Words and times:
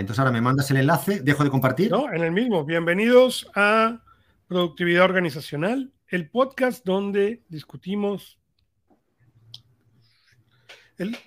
entonces 0.00 0.18
ahora 0.18 0.32
me 0.32 0.40
mandas 0.40 0.70
el 0.70 0.78
enlace, 0.78 1.20
dejo 1.20 1.44
de 1.44 1.50
compartir. 1.50 1.90
No, 1.90 2.12
en 2.12 2.22
el 2.22 2.32
mismo. 2.32 2.64
Bienvenidos 2.64 3.48
a 3.54 4.02
Productividad 4.46 5.04
Organizacional, 5.04 5.92
el 6.08 6.30
podcast 6.30 6.84
donde 6.84 7.42
discutimos. 7.48 8.38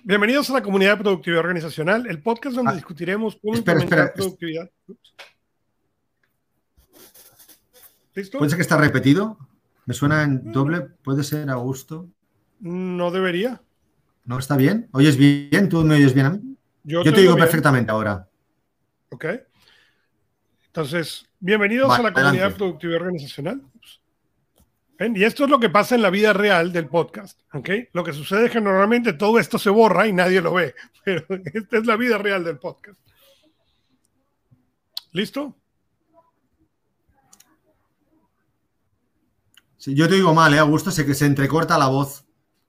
Bienvenidos 0.02 0.50
a 0.50 0.54
la 0.54 0.62
comunidad 0.62 0.92
de 0.92 1.02
productividad 1.02 1.40
organizacional, 1.40 2.06
el 2.08 2.22
podcast 2.22 2.56
donde 2.56 2.72
ah, 2.72 2.74
discutiremos 2.74 3.38
cómo 3.40 3.54
espera, 3.54 3.80
implementar 3.80 4.14
productividad. 4.14 4.70
¿Listo? 8.14 8.38
¿Puede 8.38 8.50
ser 8.50 8.56
que 8.56 8.62
está 8.62 8.76
repetido? 8.76 9.38
¿Me 9.86 9.94
suena 9.94 10.24
en 10.24 10.48
mm. 10.48 10.52
doble? 10.52 10.80
¿Puede 11.02 11.22
ser 11.22 11.48
a 11.50 11.54
gusto? 11.54 12.08
No 12.58 13.10
debería. 13.10 13.62
¿No 14.24 14.38
está 14.38 14.56
bien? 14.56 14.88
¿Oyes 14.92 15.16
bien? 15.16 15.68
¿Tú 15.68 15.84
me 15.84 15.94
oyes 15.94 16.14
bien 16.14 16.26
a 16.26 16.30
mí? 16.30 16.56
Yo, 16.82 17.02
te 17.02 17.12
digo 17.12 17.36
perfectamente 17.36 17.90
ahora. 17.90 18.29
Ok. 19.10 19.24
Entonces, 20.66 21.26
bienvenidos 21.40 21.90
a 21.90 22.02
la 22.02 22.12
comunidad 22.12 22.54
productiva 22.54 22.96
organizacional. 22.96 23.62
Y 25.00 25.24
esto 25.24 25.44
es 25.44 25.50
lo 25.50 25.58
que 25.58 25.70
pasa 25.70 25.94
en 25.94 26.02
la 26.02 26.10
vida 26.10 26.32
real 26.32 26.72
del 26.72 26.86
podcast. 26.86 27.40
¿ok? 27.54 27.70
Lo 27.92 28.04
que 28.04 28.12
sucede 28.12 28.46
es 28.46 28.52
que 28.52 28.60
normalmente 28.60 29.14
todo 29.14 29.38
esto 29.38 29.58
se 29.58 29.70
borra 29.70 30.06
y 30.06 30.12
nadie 30.12 30.40
lo 30.40 30.54
ve. 30.54 30.74
Pero 31.04 31.24
esta 31.52 31.78
es 31.78 31.86
la 31.86 31.96
vida 31.96 32.18
real 32.18 32.44
del 32.44 32.58
podcast. 32.58 33.00
¿Listo? 35.12 35.56
Sí, 39.76 39.94
yo 39.94 40.08
te 40.08 40.16
digo 40.16 40.34
mal, 40.34 40.52
¿eh, 40.52 40.58
Augusto? 40.58 40.90
Sé 40.90 41.06
que 41.06 41.14
se 41.14 41.24
entrecorta 41.24 41.78
la 41.78 41.88
voz. 41.88 42.26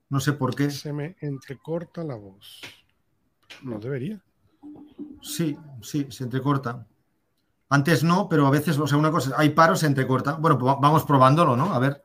No 0.10 0.20
sé 0.22 0.34
por 0.34 0.56
qué. 0.56 0.72
Se 0.72 0.94
me 0.94 1.18
entrecorta 1.20 2.04
la 2.04 2.16
voz. 2.16 2.62
No 3.62 3.80
debería. 3.80 4.24
Sí, 5.22 5.58
sí, 5.82 6.08
se 6.10 6.24
entrecorta. 6.24 6.88
Antes 7.70 8.04
no, 8.04 8.28
pero 8.28 8.48
a 8.48 8.52
veces, 8.52 8.78
o 8.78 8.86
sea, 8.86 8.98
una 8.98 9.12
cosa, 9.12 9.34
hay 9.38 9.52
paros, 9.52 9.80
se 9.80 9.88
entrecorta. 9.88 10.34
Bueno, 10.34 10.58
pues 10.58 10.76
vamos 10.82 11.06
probándolo, 11.06 11.56
¿no? 11.56 11.74
A 11.74 11.80
ver, 11.80 12.04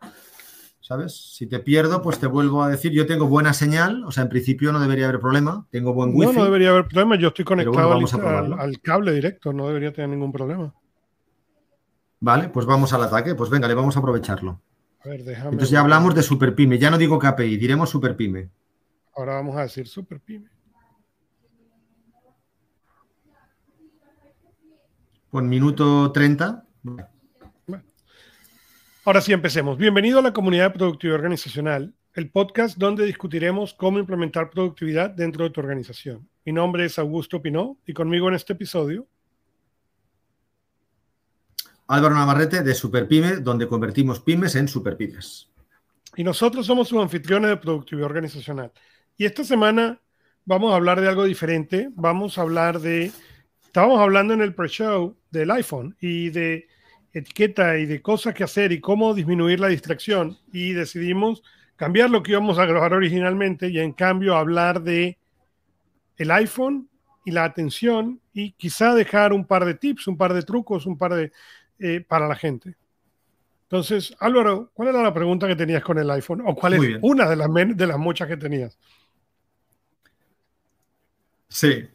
¿sabes? 0.80 1.34
Si 1.34 1.48
te 1.48 1.58
pierdo, 1.58 2.00
pues 2.00 2.20
te 2.20 2.28
vuelvo 2.28 2.62
a 2.62 2.68
decir, 2.68 2.92
yo 2.92 3.06
tengo 3.06 3.26
buena 3.26 3.52
señal, 3.52 4.04
o 4.04 4.12
sea, 4.12 4.22
en 4.22 4.28
principio 4.28 4.70
no 4.72 4.78
debería 4.78 5.08
haber 5.08 5.20
problema, 5.20 5.66
tengo 5.70 5.92
buen 5.92 6.10
wifi. 6.14 6.26
No, 6.26 6.32
no 6.38 6.44
debería 6.44 6.70
haber 6.70 6.86
problema, 6.86 7.16
yo 7.16 7.28
estoy 7.28 7.44
conectado 7.44 7.92
al, 7.92 8.80
cable 8.80 9.12
directo, 9.12 9.52
no 9.52 9.66
debería 9.66 9.92
tener 9.92 10.10
ningún 10.10 10.30
problema. 10.30 10.72
Vale, 12.20 12.48
pues 12.50 12.64
vamos 12.64 12.92
al 12.92 13.02
ataque, 13.02 13.34
pues 13.34 13.50
venga, 13.50 13.66
le 13.66 13.74
vamos 13.74 13.96
a 13.96 13.98
aprovecharlo. 13.98 14.60
A 15.04 15.08
ver, 15.08 15.24
déjame 15.24 15.50
Entonces 15.50 15.70
ya 15.70 15.80
hablamos 15.80 16.14
de 16.14 16.22
Superpime, 16.22 16.78
ya 16.78 16.90
no 16.90 16.98
digo 16.98 17.18
KPI, 17.18 17.56
diremos 17.56 17.90
Superpime. 17.90 18.50
Ahora 19.16 19.34
vamos 19.34 19.56
a 19.56 19.62
decir 19.62 19.88
Superpime. 19.88 20.48
Con 25.36 25.50
minuto 25.50 26.10
30. 26.12 26.64
Ahora 29.04 29.20
sí, 29.20 29.34
empecemos. 29.34 29.76
Bienvenido 29.76 30.20
a 30.20 30.22
la 30.22 30.32
comunidad 30.32 30.70
de 30.70 30.78
productividad 30.78 31.16
organizacional, 31.16 31.94
el 32.14 32.30
podcast 32.30 32.78
donde 32.78 33.04
discutiremos 33.04 33.74
cómo 33.74 33.98
implementar 33.98 34.48
productividad 34.48 35.10
dentro 35.10 35.44
de 35.44 35.50
tu 35.50 35.60
organización. 35.60 36.26
Mi 36.46 36.54
nombre 36.54 36.86
es 36.86 36.98
Augusto 36.98 37.42
Pinó 37.42 37.76
y 37.84 37.92
conmigo 37.92 38.28
en 38.28 38.34
este 38.34 38.54
episodio. 38.54 39.06
Álvaro 41.86 42.14
Navarrete 42.14 42.62
de 42.62 42.74
Superpyme, 42.74 43.36
donde 43.36 43.68
convertimos 43.68 44.20
pymes 44.20 44.54
en 44.54 44.68
superpymes. 44.68 45.50
Y 46.16 46.24
nosotros 46.24 46.64
somos 46.64 46.88
sus 46.88 47.02
anfitriones 47.02 47.50
de 47.50 47.58
productividad 47.58 48.06
organizacional. 48.06 48.72
Y 49.18 49.26
esta 49.26 49.44
semana 49.44 50.00
vamos 50.46 50.72
a 50.72 50.76
hablar 50.76 50.98
de 51.02 51.10
algo 51.10 51.24
diferente. 51.24 51.90
Vamos 51.94 52.38
a 52.38 52.40
hablar 52.40 52.80
de 52.80 53.12
estábamos 53.76 54.00
hablando 54.00 54.32
en 54.32 54.40
el 54.40 54.54
pre-show 54.54 55.14
del 55.30 55.50
iPhone 55.50 55.94
y 56.00 56.30
de 56.30 56.66
etiqueta 57.12 57.76
y 57.76 57.84
de 57.84 58.00
cosas 58.00 58.32
que 58.32 58.42
hacer 58.42 58.72
y 58.72 58.80
cómo 58.80 59.12
disminuir 59.12 59.60
la 59.60 59.68
distracción 59.68 60.38
y 60.50 60.72
decidimos 60.72 61.42
cambiar 61.76 62.08
lo 62.08 62.22
que 62.22 62.30
íbamos 62.30 62.58
a 62.58 62.64
grabar 62.64 62.94
originalmente 62.94 63.68
y 63.68 63.78
en 63.78 63.92
cambio 63.92 64.34
hablar 64.34 64.80
de 64.80 65.18
el 66.16 66.30
iPhone 66.30 66.88
y 67.26 67.32
la 67.32 67.44
atención 67.44 68.18
y 68.32 68.52
quizá 68.52 68.94
dejar 68.94 69.34
un 69.34 69.44
par 69.44 69.66
de 69.66 69.74
tips, 69.74 70.08
un 70.08 70.16
par 70.16 70.32
de 70.32 70.42
trucos, 70.42 70.86
un 70.86 70.96
par 70.96 71.12
de 71.12 71.32
eh, 71.78 72.00
para 72.00 72.26
la 72.26 72.34
gente. 72.34 72.76
Entonces, 73.64 74.16
Álvaro, 74.20 74.70
¿cuál 74.72 74.88
era 74.88 75.02
la 75.02 75.12
pregunta 75.12 75.46
que 75.46 75.54
tenías 75.54 75.84
con 75.84 75.98
el 75.98 76.10
iPhone? 76.12 76.42
¿O 76.46 76.54
cuál 76.54 76.72
es 76.72 76.98
una 77.02 77.28
de 77.28 77.36
las, 77.36 77.50
de 77.52 77.86
las 77.86 77.98
muchas 77.98 78.26
que 78.26 78.38
tenías? 78.38 78.78
Sí, 81.46 81.86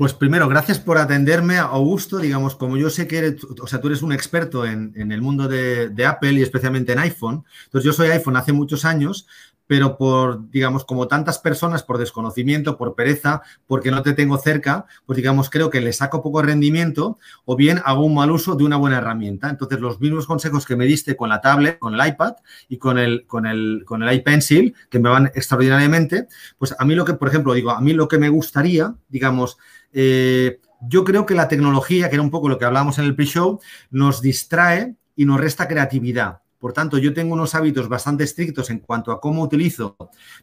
pues 0.00 0.14
primero, 0.14 0.48
gracias 0.48 0.78
por 0.78 0.96
atenderme, 0.96 1.58
Augusto. 1.58 2.16
Digamos, 2.16 2.56
como 2.56 2.78
yo 2.78 2.88
sé 2.88 3.06
que 3.06 3.18
eres, 3.18 3.44
o 3.44 3.66
sea, 3.66 3.82
tú 3.82 3.88
eres 3.88 4.00
un 4.00 4.14
experto 4.14 4.64
en, 4.64 4.94
el 4.96 5.20
mundo 5.20 5.46
de, 5.46 5.90
de, 5.90 6.06
Apple 6.06 6.32
y 6.32 6.42
especialmente 6.42 6.92
en 6.92 7.00
iPhone. 7.00 7.44
Entonces, 7.66 7.84
yo 7.84 7.92
soy 7.92 8.08
iPhone 8.08 8.38
hace 8.38 8.54
muchos 8.54 8.86
años, 8.86 9.26
pero 9.70 9.96
por, 9.96 10.50
digamos, 10.50 10.84
como 10.84 11.06
tantas 11.06 11.38
personas, 11.38 11.84
por 11.84 11.98
desconocimiento, 11.98 12.76
por 12.76 12.96
pereza, 12.96 13.42
porque 13.68 13.92
no 13.92 14.02
te 14.02 14.14
tengo 14.14 14.36
cerca, 14.36 14.86
pues 15.06 15.16
digamos, 15.16 15.48
creo 15.48 15.70
que 15.70 15.80
le 15.80 15.92
saco 15.92 16.24
poco 16.24 16.42
rendimiento 16.42 17.18
o 17.44 17.54
bien 17.54 17.80
hago 17.84 18.04
un 18.04 18.16
mal 18.16 18.32
uso 18.32 18.56
de 18.56 18.64
una 18.64 18.76
buena 18.76 18.98
herramienta. 18.98 19.48
Entonces, 19.48 19.78
los 19.78 20.00
mismos 20.00 20.26
consejos 20.26 20.66
que 20.66 20.74
me 20.74 20.86
diste 20.86 21.14
con 21.14 21.28
la 21.28 21.40
tablet, 21.40 21.78
con 21.78 21.94
el 21.94 22.04
iPad 22.04 22.32
y 22.68 22.78
con 22.78 22.98
el, 22.98 23.28
con 23.28 23.46
el, 23.46 23.84
con 23.86 24.02
el 24.02 24.12
iPencil, 24.12 24.74
que 24.90 24.98
me 24.98 25.08
van 25.08 25.26
extraordinariamente, 25.26 26.26
pues 26.58 26.74
a 26.76 26.84
mí 26.84 26.96
lo 26.96 27.04
que, 27.04 27.14
por 27.14 27.28
ejemplo, 27.28 27.54
digo, 27.54 27.70
a 27.70 27.80
mí 27.80 27.92
lo 27.92 28.08
que 28.08 28.18
me 28.18 28.28
gustaría, 28.28 28.96
digamos, 29.08 29.56
eh, 29.92 30.58
yo 30.80 31.04
creo 31.04 31.26
que 31.26 31.36
la 31.36 31.46
tecnología, 31.46 32.08
que 32.08 32.16
era 32.16 32.24
un 32.24 32.32
poco 32.32 32.48
lo 32.48 32.58
que 32.58 32.64
hablábamos 32.64 32.98
en 32.98 33.04
el 33.04 33.14
pre-show, 33.14 33.60
nos 33.92 34.20
distrae 34.20 34.96
y 35.14 35.26
nos 35.26 35.38
resta 35.38 35.68
creatividad. 35.68 36.40
Por 36.60 36.74
tanto, 36.74 36.98
yo 36.98 37.14
tengo 37.14 37.32
unos 37.32 37.54
hábitos 37.54 37.88
bastante 37.88 38.22
estrictos 38.22 38.68
en 38.70 38.80
cuanto 38.80 39.10
a 39.10 39.20
cómo 39.20 39.42
utilizo, 39.42 39.96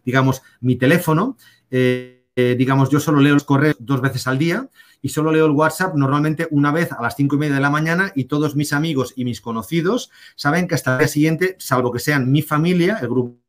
digamos, 0.04 0.42
mi 0.60 0.76
teléfono. 0.76 1.38
Eh, 1.70 2.26
eh, 2.36 2.56
digamos, 2.58 2.90
yo 2.90 3.00
solo 3.00 3.20
leo 3.20 3.36
los 3.36 3.44
correos 3.44 3.78
dos 3.80 4.02
veces 4.02 4.28
al 4.28 4.38
día 4.38 4.70
y 5.02 5.10
solo 5.10 5.32
leo 5.32 5.46
el 5.46 5.54
WhatsApp 5.54 5.96
normalmente 5.96 6.48
una 6.52 6.72
vez 6.72 6.92
a 6.92 7.02
las 7.02 7.16
cinco 7.16 7.36
y 7.36 7.40
media 7.40 7.56
de 7.56 7.62
la 7.62 7.72
mañana 7.72 8.12
y 8.16 8.26
todos 8.26 8.56
mis 8.56 8.74
amigos 8.74 9.14
y 9.16 9.26
mis 9.26 9.42
conocidos 9.42 10.12
saben 10.36 10.68
que 10.68 10.76
hasta 10.76 10.94
el 10.94 11.00
día 11.00 11.08
siguiente, 11.08 11.56
salvo 11.60 11.92
que 11.92 12.00
sean 12.00 12.32
mi 12.32 12.42
familia, 12.44 13.00
el 13.02 13.08
grupo 13.08 13.40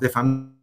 de 0.00 0.08
familia 0.08 0.54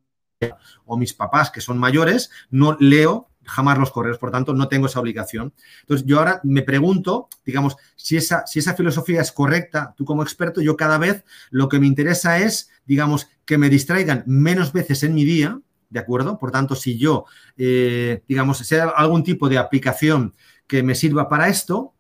o 0.86 0.98
mis 0.98 1.14
papás 1.14 1.52
que 1.52 1.60
son 1.60 1.78
mayores, 1.78 2.30
no 2.50 2.78
leo 2.80 3.30
jamás 3.46 3.78
los 3.78 3.92
correos, 3.92 4.18
por 4.18 4.32
tanto, 4.32 4.54
no 4.54 4.68
tengo 4.68 4.88
esa 4.88 5.00
obligación. 5.00 5.54
Entonces, 5.82 6.06
yo 6.06 6.20
ahora 6.20 6.40
me 6.44 6.62
pregunto, 6.62 7.30
digamos, 7.46 7.76
si 7.96 8.18
esa, 8.18 8.46
si 8.48 8.60
esa 8.60 8.74
filosofía 8.74 9.22
es 9.22 9.32
correcta, 9.32 9.94
tú 9.98 10.06
como 10.06 10.24
experto, 10.24 10.62
yo 10.62 10.78
cada 10.78 10.98
vez 10.98 11.24
lo 11.50 11.70
que 11.70 11.80
me 11.80 11.88
interesa 11.88 12.40
es, 12.40 12.70
digamos, 12.86 13.30
que 13.46 13.58
me 13.58 13.70
distraigan 13.70 14.24
menos 14.26 14.74
veces 14.74 15.04
en 15.04 15.14
mi 15.14 15.26
día, 15.26 15.60
¿de 15.90 16.00
acuerdo? 16.00 16.40
Por 16.40 16.52
tanto, 16.52 16.76
si 16.76 16.98
yo, 16.98 17.26
eh, 17.58 18.24
digamos, 18.28 18.58
sea 18.60 18.86
algún 18.90 19.24
tipo 19.24 19.50
de 19.50 19.58
aplicación 19.58 20.34
que 20.68 20.84
me 20.84 20.96
sirva 20.96 21.30
para 21.30 21.50
esto, 21.50 21.93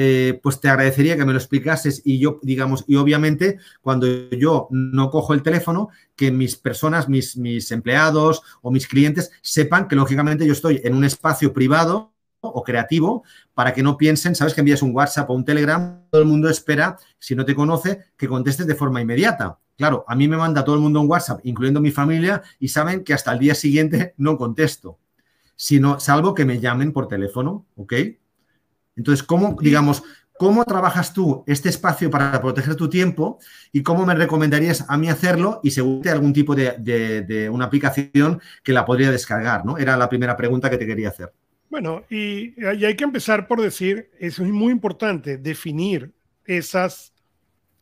eh, 0.00 0.38
pues 0.44 0.60
te 0.60 0.68
agradecería 0.68 1.16
que 1.16 1.24
me 1.24 1.32
lo 1.32 1.40
explicases 1.40 2.02
y 2.04 2.20
yo, 2.20 2.38
digamos, 2.44 2.84
y 2.86 2.94
obviamente 2.94 3.58
cuando 3.80 4.06
yo 4.30 4.68
no 4.70 5.10
cojo 5.10 5.34
el 5.34 5.42
teléfono, 5.42 5.88
que 6.14 6.30
mis 6.30 6.54
personas, 6.54 7.08
mis, 7.08 7.36
mis 7.36 7.72
empleados 7.72 8.42
o 8.62 8.70
mis 8.70 8.86
clientes 8.86 9.32
sepan 9.42 9.88
que 9.88 9.96
lógicamente 9.96 10.46
yo 10.46 10.52
estoy 10.52 10.80
en 10.84 10.94
un 10.94 11.02
espacio 11.02 11.52
privado 11.52 12.12
o 12.40 12.62
creativo 12.62 13.24
para 13.54 13.74
que 13.74 13.82
no 13.82 13.96
piensen, 13.96 14.36
sabes 14.36 14.54
que 14.54 14.60
envías 14.60 14.82
un 14.82 14.94
WhatsApp 14.94 15.28
o 15.30 15.34
un 15.34 15.44
Telegram, 15.44 16.04
todo 16.10 16.22
el 16.22 16.28
mundo 16.28 16.48
espera, 16.48 16.96
si 17.18 17.34
no 17.34 17.44
te 17.44 17.56
conoce, 17.56 18.04
que 18.16 18.28
contestes 18.28 18.68
de 18.68 18.76
forma 18.76 19.00
inmediata. 19.00 19.58
Claro, 19.76 20.04
a 20.06 20.14
mí 20.14 20.28
me 20.28 20.36
manda 20.36 20.64
todo 20.64 20.76
el 20.76 20.80
mundo 20.80 21.00
un 21.00 21.10
WhatsApp, 21.10 21.40
incluyendo 21.42 21.80
mi 21.80 21.90
familia, 21.90 22.40
y 22.60 22.68
saben 22.68 23.02
que 23.02 23.14
hasta 23.14 23.32
el 23.32 23.40
día 23.40 23.56
siguiente 23.56 24.14
no 24.16 24.38
contesto, 24.38 25.00
sino 25.56 25.98
salvo 25.98 26.34
que 26.34 26.44
me 26.44 26.60
llamen 26.60 26.92
por 26.92 27.08
teléfono, 27.08 27.66
¿ok? 27.74 27.94
Entonces, 28.98 29.22
¿cómo, 29.22 29.56
digamos, 29.60 30.02
cómo 30.38 30.64
trabajas 30.64 31.12
tú 31.14 31.44
este 31.46 31.68
espacio 31.68 32.10
para 32.10 32.40
proteger 32.40 32.74
tu 32.76 32.88
tiempo 32.88 33.38
y 33.72 33.82
cómo 33.82 34.04
me 34.04 34.14
recomendarías 34.14 34.84
a 34.88 34.98
mí 34.98 35.08
hacerlo 35.08 35.60
y 35.62 35.70
según 35.70 36.06
algún 36.08 36.32
tipo 36.32 36.54
de, 36.54 37.48
una 37.52 37.66
aplicación 37.66 38.40
que 38.62 38.72
la 38.72 38.84
podría 38.84 39.10
descargar, 39.10 39.64
¿no? 39.64 39.78
Era 39.78 39.96
la 39.96 40.08
primera 40.08 40.36
pregunta 40.36 40.68
que 40.68 40.76
te 40.78 40.86
quería 40.86 41.08
hacer. 41.08 41.32
Bueno, 41.70 42.04
y, 42.10 42.54
hay 42.64 42.96
que 42.96 43.04
empezar 43.04 43.46
por 43.46 43.60
decir, 43.60 44.10
es 44.18 44.38
muy 44.40 44.72
importante 44.72 45.38
definir 45.38 46.12
esas 46.44 47.12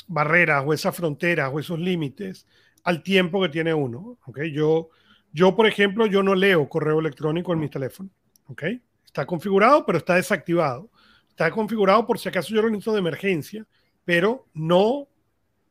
barreras 0.07 0.65
o 0.67 0.73
esas 0.73 0.95
fronteras 0.97 1.51
o 1.53 1.61
esos 1.61 1.79
límites 1.79 2.47
al 2.85 3.03
tiempo 3.03 3.41
que 3.43 3.49
tiene 3.49 3.73
uno. 3.73 4.19
¿okay? 4.27 4.53
Yo, 4.53 4.91
yo, 5.33 5.57
por 5.57 5.67
ejemplo, 5.67 6.07
yo 6.07 6.23
no 6.23 6.35
leo 6.35 6.69
correo 6.69 7.01
electrónico 7.01 7.53
en 7.53 7.61
mi 7.61 7.69
teléfono. 7.69 8.11
¿okay? 8.47 8.81
Está 9.05 9.25
configurado, 9.25 9.87
pero 9.87 9.99
está 9.99 10.15
desactivado 10.15 10.91
está 11.37 11.51
configurado 11.51 12.07
por 12.07 12.19
si 12.19 12.31
acaso 12.31 12.55
yo 12.55 12.63
lo 12.63 12.71
necesito 12.71 12.95
de 12.95 13.01
emergencia, 13.01 13.67
pero 14.07 14.47
no 14.55 15.07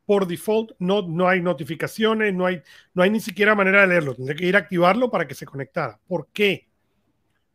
por 0.06 0.28
default, 0.28 0.74
no, 0.78 1.02
no 1.02 1.28
hay 1.28 1.42
notificaciones, 1.42 2.32
no 2.36 2.46
hay, 2.46 2.62
no 2.94 3.02
hay 3.02 3.10
ni 3.10 3.20
siquiera 3.20 3.56
manera 3.56 3.82
de 3.82 3.88
leerlo. 3.88 4.14
Tendré 4.14 4.36
que 4.36 4.46
ir 4.46 4.56
a 4.56 4.60
activarlo 4.60 5.10
para 5.10 5.28
que 5.28 5.34
se 5.34 5.48
conectara. 5.48 6.00
¿Por 6.08 6.28
qué? 6.32 6.68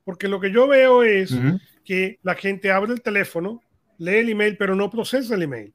Porque 0.02 0.26
lo 0.26 0.40
que 0.40 0.50
yo 0.50 0.66
veo 0.66 1.04
es 1.04 1.32
que 1.84 2.18
la 2.24 2.34
gente 2.34 2.72
abre 2.72 2.92
el 2.92 3.02
teléfono, 3.02 3.62
lee 3.98 4.16
el 4.16 4.30
email, 4.30 4.56
pero 4.56 4.74
no 4.74 4.90
procesa 4.90 5.36
el 5.36 5.42
email. 5.42 5.72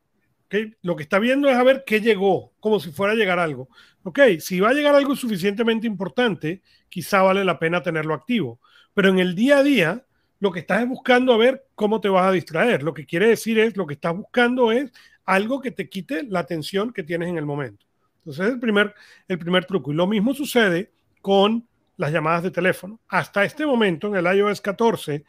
¿Okay? 0.47 0.75
Lo 0.81 0.97
que 0.97 1.03
está 1.03 1.17
viendo 1.19 1.47
es 1.47 1.55
a 1.55 1.63
ver 1.63 1.83
qué 1.85 2.01
llegó, 2.01 2.51
como 2.59 2.81
si 2.81 2.91
fuera 2.91 3.13
a 3.13 3.15
llegar 3.15 3.39
algo. 3.39 3.69
Ok, 4.03 4.19
si 4.39 4.59
va 4.59 4.71
a 4.71 4.73
llegar 4.73 4.93
algo 4.93 5.15
suficientemente 5.15 5.87
importante, 5.87 6.61
quizá 6.89 7.21
vale 7.21 7.45
la 7.45 7.57
pena 7.57 7.81
tenerlo 7.81 8.13
activo. 8.13 8.59
Pero 8.93 9.07
en 9.07 9.19
el 9.19 9.35
día 9.35 9.59
a 9.59 9.63
día, 9.63 10.05
lo 10.45 10.51
que 10.51 10.59
estás 10.59 10.83
es 10.83 10.87
buscando 10.87 11.33
a 11.33 11.37
ver 11.37 11.65
cómo 11.73 11.99
te 11.99 12.07
vas 12.07 12.27
a 12.27 12.31
distraer. 12.31 12.83
Lo 12.83 12.93
que 12.93 13.07
quiere 13.07 13.29
decir 13.29 13.57
es, 13.57 13.75
lo 13.75 13.87
que 13.87 13.95
estás 13.95 14.15
buscando 14.15 14.71
es 14.71 14.91
algo 15.25 15.59
que 15.59 15.71
te 15.71 15.89
quite 15.89 16.21
la 16.21 16.41
atención 16.41 16.93
que 16.93 17.01
tienes 17.01 17.29
en 17.29 17.39
el 17.39 17.47
momento. 17.47 17.83
Entonces, 18.19 18.45
es 18.45 18.53
el 18.53 18.59
primer, 18.59 18.93
el 19.27 19.39
primer 19.39 19.65
truco. 19.65 19.91
Y 19.91 19.95
lo 19.95 20.05
mismo 20.05 20.35
sucede 20.35 20.91
con 21.19 21.67
las 21.97 22.11
llamadas 22.11 22.43
de 22.43 22.51
teléfono. 22.51 22.99
Hasta 23.07 23.43
este 23.43 23.65
momento, 23.65 24.07
en 24.07 24.17
el 24.17 24.37
iOS 24.37 24.61
14, 24.61 25.25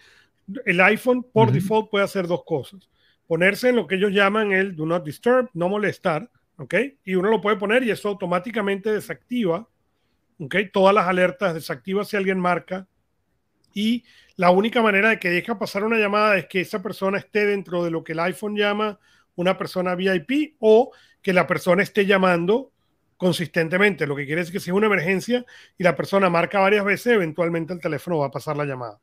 el 0.67 0.81
iPhone 0.83 1.25
por 1.33 1.51
default 1.51 1.89
puede 1.89 2.05
hacer 2.05 2.27
dos 2.27 2.45
cosas. 2.45 2.87
Ponerse 3.27 3.71
en 3.71 3.77
lo 3.77 3.87
que 3.87 3.95
ellos 3.95 4.13
llaman 4.13 4.53
el 4.53 4.77
do 4.77 4.85
not 4.85 5.03
disturb, 5.03 5.49
no 5.55 5.71
molestar, 5.71 6.31
¿ok? 6.59 6.75
Y 7.05 7.15
uno 7.15 7.31
lo 7.31 7.41
puede 7.41 7.57
poner 7.57 7.83
y 7.85 7.91
eso 7.91 8.11
automáticamente 8.11 8.93
desactiva, 8.93 9.67
¿ok? 10.39 10.57
Todas 10.71 10.95
las 10.95 11.09
alertas 11.09 11.55
desactiva 11.55 12.05
si 12.05 12.19
alguien 12.19 12.39
marca. 12.39 12.87
Y 13.77 14.05
la 14.37 14.51
única 14.51 14.81
manera 14.81 15.11
de 15.11 15.19
que 15.19 15.29
deja 15.29 15.59
pasar 15.59 15.85
una 15.85 15.99
llamada 15.99 16.39
es 16.39 16.47
que 16.47 16.63
esa 16.63 16.81
persona 16.83 17.19
esté 17.19 17.45
dentro 17.45 17.85
de 17.85 17.91
lo 17.91 18.03
que 18.03 18.13
el 18.13 18.21
iPhone 18.21 18.57
llama 18.57 18.99
una 19.35 19.59
persona 19.59 19.95
VIP 19.95 20.57
o 20.61 20.93
que 21.21 21.35
la 21.35 21.47
persona 21.47 21.83
esté 21.83 22.07
llamando 22.07 22.73
consistentemente, 23.19 24.07
lo 24.07 24.17
que 24.17 24.25
quiere 24.25 24.41
decir 24.41 24.55
que 24.55 24.61
si 24.61 24.71
es 24.71 24.77
una 24.77 24.87
emergencia 24.87 25.45
y 25.77 25.85
la 25.85 25.95
persona 25.95 26.31
marca 26.31 26.59
varias 26.59 26.87
veces, 26.87 27.13
eventualmente 27.13 27.75
el 27.75 27.81
teléfono 27.81 28.17
va 28.17 28.29
a 28.29 28.31
pasar 28.31 28.57
la 28.57 28.65
llamada. 28.65 28.99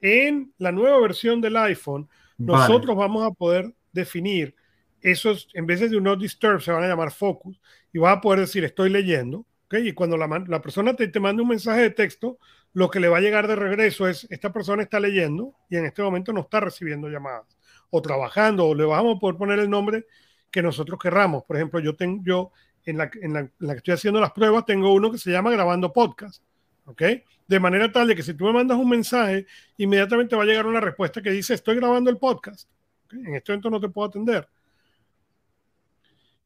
En 0.00 0.52
la 0.58 0.70
nueva 0.70 1.00
versión 1.00 1.40
del 1.40 1.56
iPhone, 1.56 2.08
nosotros 2.36 2.96
vamos 2.96 3.26
a 3.26 3.32
poder 3.32 3.74
definir 3.90 4.54
esos, 5.00 5.48
en 5.54 5.66
vez 5.66 5.80
de 5.80 5.96
un 5.96 6.04
no 6.04 6.14
disturb, 6.14 6.60
se 6.60 6.70
van 6.70 6.84
a 6.84 6.88
llamar 6.88 7.10
focus 7.10 7.60
y 7.92 7.98
vas 7.98 8.16
a 8.16 8.20
poder 8.20 8.40
decir 8.40 8.62
estoy 8.62 8.90
leyendo, 8.90 9.44
Y 9.72 9.92
cuando 9.92 10.16
la, 10.16 10.44
la 10.46 10.62
persona 10.62 10.94
te, 10.94 11.08
te 11.08 11.18
manda 11.18 11.42
un 11.42 11.48
mensaje 11.48 11.80
de 11.80 11.90
texto, 11.90 12.38
lo 12.72 12.90
que 12.90 13.00
le 13.00 13.08
va 13.08 13.18
a 13.18 13.20
llegar 13.20 13.48
de 13.48 13.56
regreso 13.56 14.08
es 14.08 14.26
esta 14.30 14.52
persona 14.52 14.82
está 14.82 15.00
leyendo 15.00 15.54
y 15.68 15.76
en 15.76 15.86
este 15.86 16.02
momento 16.02 16.32
no 16.32 16.40
está 16.40 16.60
recibiendo 16.60 17.08
llamadas 17.08 17.58
o 17.90 18.02
trabajando 18.02 18.66
o 18.66 18.74
le 18.74 18.84
vamos 18.84 19.16
a 19.16 19.18
poder 19.18 19.36
poner 19.36 19.58
el 19.58 19.70
nombre 19.70 20.06
que 20.50 20.62
nosotros 20.62 20.98
querramos. 21.00 21.44
Por 21.44 21.56
ejemplo, 21.56 21.80
yo 21.80 21.96
tengo 21.96 22.22
yo 22.24 22.52
en 22.84 22.98
la, 22.98 23.10
en 23.20 23.50
la, 23.58 23.72
que 23.74 23.78
estoy 23.78 23.94
haciendo 23.94 24.20
las 24.20 24.32
pruebas, 24.32 24.64
tengo 24.64 24.92
uno 24.92 25.10
que 25.10 25.18
se 25.18 25.30
llama 25.30 25.50
grabando 25.50 25.92
podcast. 25.92 26.42
¿Ok? 26.86 27.02
De 27.46 27.60
manera 27.60 27.92
tal 27.92 28.08
de 28.08 28.16
que 28.16 28.22
si 28.22 28.32
tú 28.32 28.44
me 28.46 28.52
mandas 28.52 28.78
un 28.78 28.88
mensaje, 28.88 29.46
inmediatamente 29.76 30.36
va 30.36 30.42
a 30.42 30.46
llegar 30.46 30.66
una 30.66 30.80
respuesta 30.80 31.20
que 31.20 31.30
dice, 31.30 31.54
estoy 31.54 31.76
grabando 31.76 32.08
el 32.08 32.16
podcast. 32.16 32.68
En 33.10 33.34
este 33.34 33.52
momento 33.52 33.70
no 33.70 33.80
te 33.80 33.88
puedo 33.88 34.08
atender. 34.08 34.48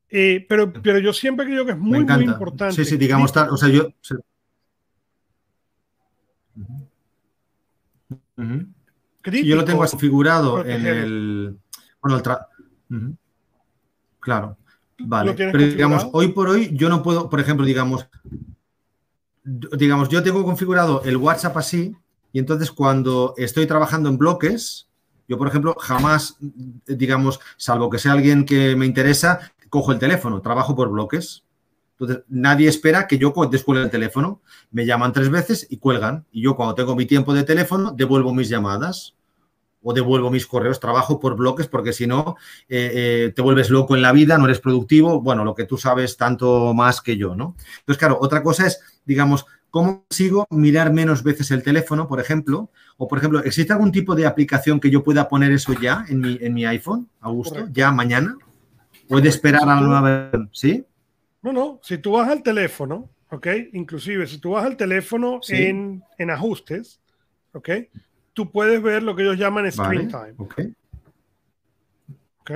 Eh, 0.08 0.44
pero, 0.48 0.72
pero 0.72 0.98
yo 0.98 1.12
siempre 1.12 1.46
creo 1.46 1.64
que 1.64 1.72
es 1.72 1.78
muy, 1.78 2.04
muy 2.04 2.24
importante. 2.24 2.74
Sí, 2.74 2.84
sí, 2.84 2.96
digamos, 2.96 3.32
tal, 3.32 3.50
o 3.50 3.56
sea, 3.56 3.68
yo... 3.68 3.88
Yo 8.36 9.56
lo 9.56 9.64
tengo 9.64 9.84
configurado 9.84 10.64
en 10.64 10.86
el... 10.86 11.58
Bueno, 12.00 12.16
el 12.88 13.16
Claro. 14.20 14.56
Vale, 14.98 15.34
pero 15.34 15.58
digamos, 15.58 16.08
hoy 16.12 16.28
por 16.28 16.48
hoy 16.48 16.70
yo 16.74 16.88
no 16.88 17.02
puedo, 17.02 17.28
por 17.28 17.40
ejemplo, 17.40 17.66
digamos, 17.66 18.06
digamos, 19.44 20.08
yo 20.08 20.22
tengo 20.22 20.44
configurado 20.44 21.02
el 21.04 21.16
WhatsApp 21.16 21.56
así 21.56 21.96
y 22.32 22.38
entonces 22.38 22.70
cuando 22.70 23.34
estoy 23.36 23.66
trabajando 23.66 24.08
en 24.08 24.18
bloques, 24.18 24.88
yo, 25.28 25.38
por 25.38 25.48
ejemplo, 25.48 25.74
jamás, 25.78 26.36
digamos, 26.86 27.40
salvo 27.56 27.90
que 27.90 27.98
sea 27.98 28.12
alguien 28.12 28.44
que 28.44 28.76
me 28.76 28.86
interesa, 28.86 29.52
cojo 29.70 29.92
el 29.92 29.98
teléfono, 29.98 30.40
trabajo 30.40 30.76
por 30.76 30.90
bloques. 30.90 31.44
Entonces, 32.02 32.24
nadie 32.28 32.68
espera 32.68 33.06
que 33.06 33.18
yo 33.18 33.32
descuelgue 33.50 33.84
el 33.84 33.90
teléfono. 33.90 34.40
Me 34.70 34.86
llaman 34.86 35.12
tres 35.12 35.30
veces 35.30 35.66
y 35.70 35.78
cuelgan. 35.78 36.26
Y 36.32 36.42
yo, 36.42 36.56
cuando 36.56 36.74
tengo 36.74 36.96
mi 36.96 37.06
tiempo 37.06 37.32
de 37.32 37.44
teléfono, 37.44 37.92
devuelvo 37.92 38.34
mis 38.34 38.48
llamadas 38.48 39.14
o 39.82 39.92
devuelvo 39.92 40.30
mis 40.30 40.46
correos, 40.46 40.80
trabajo 40.80 41.18
por 41.18 41.36
bloques 41.36 41.66
porque 41.66 41.92
si 41.92 42.06
no 42.06 42.36
eh, 42.68 42.90
eh, 42.94 43.32
te 43.34 43.42
vuelves 43.42 43.68
loco 43.70 43.96
en 43.96 44.02
la 44.02 44.12
vida, 44.12 44.38
no 44.38 44.44
eres 44.44 44.60
productivo, 44.60 45.20
bueno, 45.20 45.44
lo 45.44 45.54
que 45.54 45.64
tú 45.64 45.76
sabes 45.76 46.16
tanto 46.16 46.72
más 46.72 47.00
que 47.00 47.16
yo, 47.16 47.34
¿no? 47.34 47.56
Entonces, 47.80 47.98
claro, 47.98 48.18
otra 48.20 48.42
cosa 48.42 48.66
es, 48.66 48.80
digamos, 49.04 49.44
¿cómo 49.70 50.04
consigo 50.04 50.46
mirar 50.50 50.92
menos 50.92 51.24
veces 51.24 51.50
el 51.50 51.64
teléfono, 51.64 52.06
por 52.06 52.20
ejemplo? 52.20 52.70
O, 52.96 53.08
por 53.08 53.18
ejemplo, 53.18 53.42
¿existe 53.42 53.72
algún 53.72 53.90
tipo 53.90 54.14
de 54.14 54.26
aplicación 54.26 54.78
que 54.78 54.90
yo 54.90 55.02
pueda 55.02 55.28
poner 55.28 55.50
eso 55.50 55.72
ya 55.72 56.04
en 56.08 56.20
mi, 56.20 56.38
en 56.40 56.54
mi 56.54 56.64
iPhone, 56.64 57.08
Augusto, 57.20 57.66
ya 57.72 57.90
mañana? 57.90 58.36
¿Puede 59.08 59.28
esperar 59.28 59.62
a 59.64 59.66
la 59.66 59.80
nueva 59.80 60.30
¿Sí? 60.52 60.86
No, 61.42 61.52
no, 61.52 61.80
si 61.82 61.98
tú 61.98 62.12
vas 62.12 62.28
al 62.28 62.42
teléfono, 62.42 63.10
¿ok? 63.30 63.46
Inclusive, 63.72 64.26
si 64.26 64.38
tú 64.38 64.52
vas 64.52 64.64
al 64.64 64.76
teléfono 64.76 65.40
en, 65.48 66.02
en 66.18 66.30
ajustes, 66.30 67.00
¿ok? 67.52 67.68
tú 68.32 68.50
puedes 68.50 68.82
ver 68.82 69.02
lo 69.02 69.14
que 69.14 69.22
ellos 69.22 69.38
llaman 69.38 69.70
screen 69.70 70.08
time. 70.08 70.34
Okay. 70.36 70.74
ok. 72.40 72.50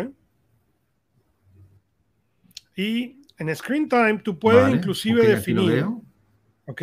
Y 2.77 3.23
en 3.39 3.57
screen 3.57 3.89
time 3.89 4.19
tú 4.19 4.39
puedes 4.39 4.75
inclusive 4.75 5.27
definir, 5.27 5.87
¿ok? 6.67 6.83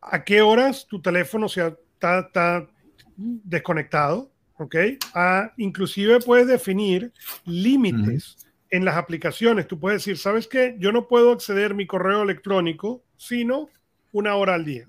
A 0.00 0.24
qué 0.24 0.42
horas 0.42 0.86
tu 0.86 1.00
teléfono 1.00 1.48
se 1.48 1.74
está, 1.94 2.68
desconectado, 3.16 4.30
¿ok? 4.58 4.76
A, 5.14 5.52
inclusive 5.56 6.20
puedes 6.20 6.46
definir 6.46 7.12
límites 7.44 8.45
en 8.70 8.84
las 8.84 8.96
aplicaciones. 8.96 9.66
Tú 9.66 9.78
puedes 9.78 10.04
decir, 10.04 10.18
¿sabes 10.18 10.46
qué? 10.46 10.76
Yo 10.78 10.92
no 10.92 11.08
puedo 11.08 11.32
acceder 11.32 11.72
a 11.72 11.74
mi 11.74 11.86
correo 11.86 12.22
electrónico 12.22 13.02
sino 13.16 13.68
una 14.12 14.34
hora 14.34 14.54
al 14.54 14.64
día, 14.64 14.86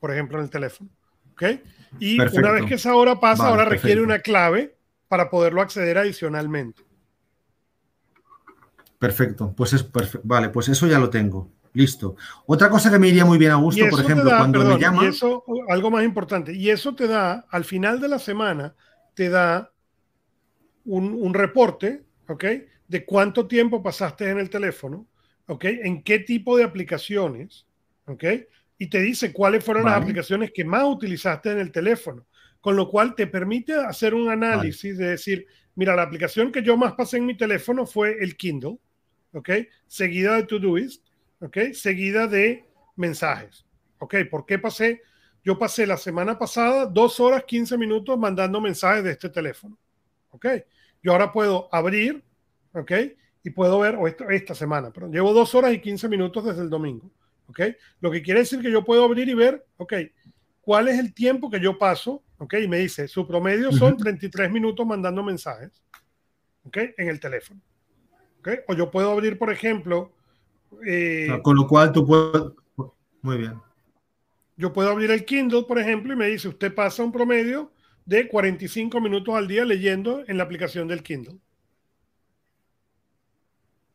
por 0.00 0.10
ejemplo, 0.10 0.38
en 0.38 0.44
el 0.44 0.50
teléfono, 0.50 0.90
¿ok? 1.32 1.42
Y 1.98 2.20
una 2.20 2.50
vez 2.50 2.64
que 2.66 2.74
esa 2.74 2.94
hora 2.94 3.18
pasa, 3.20 3.48
ahora 3.48 3.64
requiere 3.64 4.02
una 4.02 4.20
clave 4.20 4.76
para 5.08 5.30
poderlo 5.30 5.60
acceder 5.62 5.98
adicionalmente. 5.98 6.82
Perfecto, 8.98 9.52
pues 9.56 9.72
es 9.72 9.82
perfecto. 9.82 10.26
Vale, 10.26 10.48
pues 10.48 10.68
eso 10.68 10.86
ya 10.86 10.98
lo 10.98 11.10
tengo. 11.10 11.50
Listo. 11.74 12.16
Otra 12.46 12.70
cosa 12.70 12.90
que 12.90 12.98
me 12.98 13.08
iría 13.08 13.26
muy 13.26 13.36
bien 13.36 13.50
a 13.52 13.56
gusto, 13.56 13.84
por 13.90 14.00
ejemplo, 14.00 14.30
cuando 14.30 14.64
me 14.64 14.78
llama. 14.78 15.04
Y 15.04 15.08
eso, 15.08 15.44
algo 15.68 15.90
más 15.90 16.04
importante, 16.04 16.54
y 16.54 16.70
eso 16.70 16.94
te 16.94 17.06
da, 17.06 17.46
al 17.50 17.64
final 17.64 18.00
de 18.00 18.08
la 18.08 18.18
semana, 18.18 18.74
te 19.12 19.28
da 19.28 19.70
un, 20.86 21.12
un 21.12 21.34
reporte, 21.34 22.05
¿ok? 22.28 22.44
De 22.88 23.04
cuánto 23.04 23.46
tiempo 23.46 23.82
pasaste 23.82 24.30
en 24.30 24.38
el 24.38 24.50
teléfono, 24.50 25.06
¿ok? 25.46 25.64
En 25.64 26.02
qué 26.02 26.18
tipo 26.20 26.56
de 26.56 26.64
aplicaciones, 26.64 27.66
¿ok? 28.06 28.24
y 28.78 28.88
te 28.88 29.00
dice 29.00 29.32
cuáles 29.32 29.64
fueron 29.64 29.84
las 29.84 29.94
aplicaciones 29.94 30.52
que 30.52 30.64
más 30.64 30.84
utilizaste 30.84 31.50
en 31.50 31.58
el 31.58 31.72
teléfono, 31.72 32.26
con 32.60 32.76
lo 32.76 32.90
cual 32.90 33.14
te 33.14 33.26
permite 33.26 33.74
hacer 33.74 34.14
un 34.14 34.28
análisis 34.28 34.98
de 34.98 35.08
decir, 35.10 35.46
mira, 35.74 35.96
la 35.96 36.02
aplicación 36.02 36.52
que 36.52 36.62
yo 36.62 36.76
más 36.76 36.94
pasé 36.94 37.16
en 37.16 37.26
mi 37.26 37.36
teléfono 37.36 37.86
fue 37.86 38.18
el 38.20 38.36
Kindle, 38.36 38.78
¿ok? 39.32 39.50
Seguida 39.86 40.36
de 40.36 40.42
Todoist, 40.44 41.04
¿ok? 41.40 41.58
Seguida 41.72 42.26
de 42.26 42.64
mensajes, 42.96 43.64
¿ok? 43.98 44.16
¿Por 44.30 44.44
qué 44.44 44.58
pasé? 44.58 45.02
Yo 45.42 45.58
pasé 45.58 45.86
la 45.86 45.96
semana 45.96 46.38
pasada 46.38 46.86
dos 46.86 47.18
horas 47.20 47.44
15 47.44 47.78
minutos 47.78 48.18
mandando 48.18 48.60
mensajes 48.60 49.04
de 49.04 49.12
este 49.12 49.30
teléfono, 49.30 49.78
¿ok? 50.30 50.46
Yo 51.02 51.12
ahora 51.12 51.32
puedo 51.32 51.68
abrir, 51.72 52.22
¿ok? 52.72 52.92
Y 53.42 53.50
puedo 53.50 53.78
ver, 53.80 53.96
o 53.96 54.08
esta, 54.08 54.24
esta 54.32 54.54
semana, 54.54 54.90
pero 54.92 55.08
llevo 55.08 55.32
dos 55.32 55.54
horas 55.54 55.72
y 55.72 55.80
15 55.80 56.08
minutos 56.08 56.44
desde 56.44 56.62
el 56.62 56.70
domingo. 56.70 57.10
¿ok? 57.48 57.60
Lo 58.00 58.10
que 58.10 58.22
quiere 58.22 58.40
decir 58.40 58.60
que 58.60 58.70
yo 58.70 58.84
puedo 58.84 59.04
abrir 59.04 59.28
y 59.28 59.34
ver, 59.34 59.64
¿ok? 59.76 59.94
¿Cuál 60.60 60.88
es 60.88 60.98
el 60.98 61.14
tiempo 61.14 61.50
que 61.50 61.60
yo 61.60 61.78
paso? 61.78 62.22
¿Ok? 62.38 62.54
Y 62.62 62.68
me 62.68 62.78
dice, 62.78 63.08
su 63.08 63.26
promedio 63.26 63.72
son 63.72 63.96
33 63.96 64.50
minutos 64.50 64.86
mandando 64.86 65.22
mensajes, 65.22 65.82
¿ok? 66.64 66.78
En 66.96 67.08
el 67.08 67.20
teléfono, 67.20 67.60
¿ok? 68.40 68.48
O 68.68 68.74
yo 68.74 68.90
puedo 68.90 69.10
abrir, 69.10 69.38
por 69.38 69.50
ejemplo... 69.50 70.12
Eh, 70.86 71.28
ah, 71.30 71.40
con 71.42 71.56
lo 71.56 71.66
cual 71.66 71.92
tú 71.92 72.06
puedes... 72.06 72.52
Muy 73.22 73.38
bien. 73.38 73.54
Yo 74.56 74.72
puedo 74.72 74.90
abrir 74.90 75.10
el 75.10 75.24
Kindle, 75.24 75.64
por 75.64 75.78
ejemplo, 75.78 76.12
y 76.12 76.16
me 76.16 76.26
dice, 76.26 76.48
usted 76.48 76.74
pasa 76.74 77.02
un 77.02 77.12
promedio 77.12 77.70
de 78.06 78.28
45 78.28 79.00
minutos 79.00 79.34
al 79.34 79.46
día 79.46 79.64
leyendo 79.64 80.24
en 80.26 80.38
la 80.38 80.44
aplicación 80.44 80.88
del 80.88 81.02
Kindle. 81.02 81.38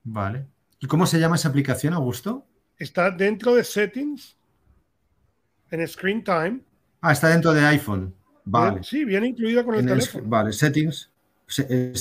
Vale. 0.04 0.46
¿Y 0.80 0.88
cómo 0.88 1.06
se 1.06 1.20
llama 1.20 1.36
esa 1.36 1.50
aplicación, 1.50 1.94
Augusto? 1.94 2.46
está 2.82 3.12
dentro 3.12 3.54
de 3.56 3.64
settings, 3.64 4.36
en 5.70 5.88
screen 5.88 6.24
time. 6.24 6.62
Ah, 7.02 7.12
está 7.12 7.30
dentro 7.30 7.54
de 7.54 7.62
iPhone. 7.66 8.14
Vale. 8.44 8.84
Sí, 8.84 9.06
viene 9.06 9.28
incluida 9.28 9.64
con 9.64 9.76
el 9.76 9.86
teléfono. 9.86 10.28
vale, 10.28 10.52
settings, 10.52 11.12
screen 11.48 11.94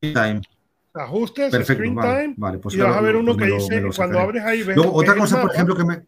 time. 0.00 0.40
Ajustes, 0.94 1.52
screen 1.66 1.94
time. 1.94 2.34
Vale, 2.36 2.58
pues 2.58 2.74
y 2.74 2.78
vas 2.78 2.96
a 2.96 3.00
ver 3.00 3.16
uno 3.16 3.36
que 3.36 3.46
dice, 3.46 3.82
cuando 3.94 4.18
abres 4.18 4.42
ahí, 4.42 4.62
ves, 4.62 4.76
Luego, 4.76 4.94
otra 4.94 5.14
cosa, 5.14 5.40
por 5.40 5.52
ejemplo, 5.52 5.76
que 5.76 5.84
me... 5.84 6.02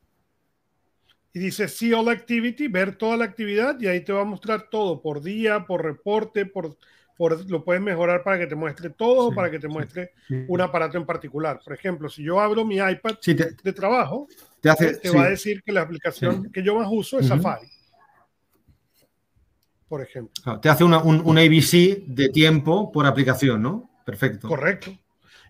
y 1.35 1.39
dice 1.39 1.69
See 1.69 1.93
All 1.93 2.09
Activity, 2.09 2.69
ver 2.69 2.97
toda 2.97 3.17
la 3.17 3.25
actividad 3.25 3.81
y 3.81 3.87
ahí 3.87 4.03
te 4.03 4.13
va 4.13 4.23
a 4.23 4.25
mostrar 4.25 4.69
todo 4.71 5.01
por 5.01 5.23
día, 5.23 5.65
por 5.65 5.83
reporte, 5.83 6.45
por, 6.45 6.77
por 7.17 7.49
lo 7.49 7.65
puedes 7.65 7.83
mejorar 7.83 8.23
para 8.23 8.39
que 8.39 8.47
te 8.47 8.55
muestre 8.55 8.91
todo, 8.91 9.35
para 9.35 9.51
que 9.51 9.59
te 9.59 9.69
muestre 9.69 10.13
un 10.49 10.61
aparato 10.61 10.99
en 10.99 11.07
particular. 11.07 11.61
Por 11.65 11.73
ejemplo, 11.73 12.09
si 12.09 12.23
yo 12.23 12.39
abro 12.39 12.65
mi 12.65 12.77
iPad 12.77 13.17
de 13.63 13.73
trabajo, 13.73 14.29
te, 14.61 14.69
hace, 14.69 14.97
te 14.97 15.11
va 15.11 15.25
a 15.25 15.31
decir 15.31 15.63
que 15.63 15.73
la 15.73 15.83
aplicación 15.83 16.51
que 16.53 16.63
yo 16.63 16.75
más 16.75 16.89
uso 16.91 17.19
es 17.19 17.27
Safari. 17.27 17.69
Por 19.89 20.03
ejemplo. 20.03 20.59
te 20.61 20.71
hace 20.71 20.85
un, 20.85 20.95
un 20.95 21.39
ABC 21.39 22.07
de 22.07 22.31
tiempo 22.31 22.91
por 22.91 23.07
aplicación, 23.07 23.61
¿no? 23.61 23.91
Perfecto. 24.05 24.49
Correcto. 24.49 24.99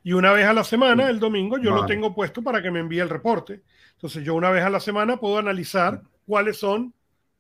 Y 0.05 0.13
una 0.13 0.33
vez 0.33 0.47
a 0.47 0.53
la 0.53 0.65
semana, 0.65 1.09
el 1.09 1.21
domingo, 1.21 1.59
yo 1.59 1.71
lo 1.71 1.87
tengo 1.87 2.15
puesto 2.15 2.43
para 2.43 2.61
que 2.61 2.71
me 2.71 2.81
envíe 2.81 3.01
el 3.01 3.09
reporte. 3.09 3.63
Entonces 3.93 4.25
yo 4.25 4.35
una 4.35 4.51
vez 4.51 4.65
a 4.65 4.71
la 4.71 4.81
semana 4.81 5.17
puedo 5.17 5.39
analizar 5.39 6.03
cuáles 6.27 6.59
son 6.59 6.93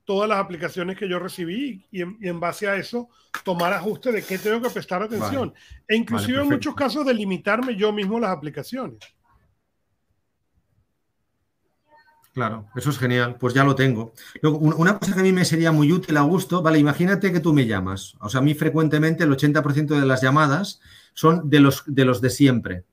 todas 0.04 0.28
las 0.28 0.38
aplicaciones 0.38 0.96
que 0.96 1.08
yo 1.08 1.18
recibí 1.18 1.84
y 1.90 2.02
en, 2.02 2.40
base 2.40 2.68
a 2.68 2.76
eso 2.76 3.08
tomar 3.44 3.72
ajuste 3.72 4.12
de 4.12 4.22
qué 4.22 4.38
tengo 4.38 4.60
que 4.60 4.70
prestar 4.70 5.02
atención. 5.02 5.52
E 5.88 5.96
inclusive 5.96 6.40
en 6.40 6.48
muchos 6.48 6.74
casos 6.74 7.04
de 7.06 7.14
limitarme 7.14 7.76
yo 7.76 7.92
mismo 7.92 8.20
las 8.20 8.30
aplicaciones. 8.30 8.98
Claro, 12.32 12.66
eso 12.74 12.88
es 12.88 12.98
genial, 12.98 13.36
pues 13.38 13.52
ya 13.52 13.62
lo 13.62 13.74
tengo. 13.74 14.14
una 14.42 14.98
cosa 14.98 15.12
que 15.12 15.20
a 15.20 15.22
mí 15.22 15.32
me 15.32 15.44
sería 15.44 15.70
muy 15.70 15.92
útil 15.92 16.16
a 16.16 16.22
gusto, 16.22 16.62
vale, 16.62 16.78
imagínate 16.78 17.30
que 17.30 17.40
tú 17.40 17.52
me 17.52 17.66
llamas. 17.66 18.14
O 18.20 18.30
sea, 18.30 18.40
a 18.40 18.42
mí 18.42 18.54
frecuentemente 18.54 19.24
el 19.24 19.30
80% 19.30 20.00
de 20.00 20.06
las 20.06 20.22
llamadas 20.22 20.80
son 21.12 21.50
de 21.50 21.60
los, 21.60 21.84
de 21.86 22.06
los 22.06 22.22
de 22.22 22.30
siempre, 22.30 22.84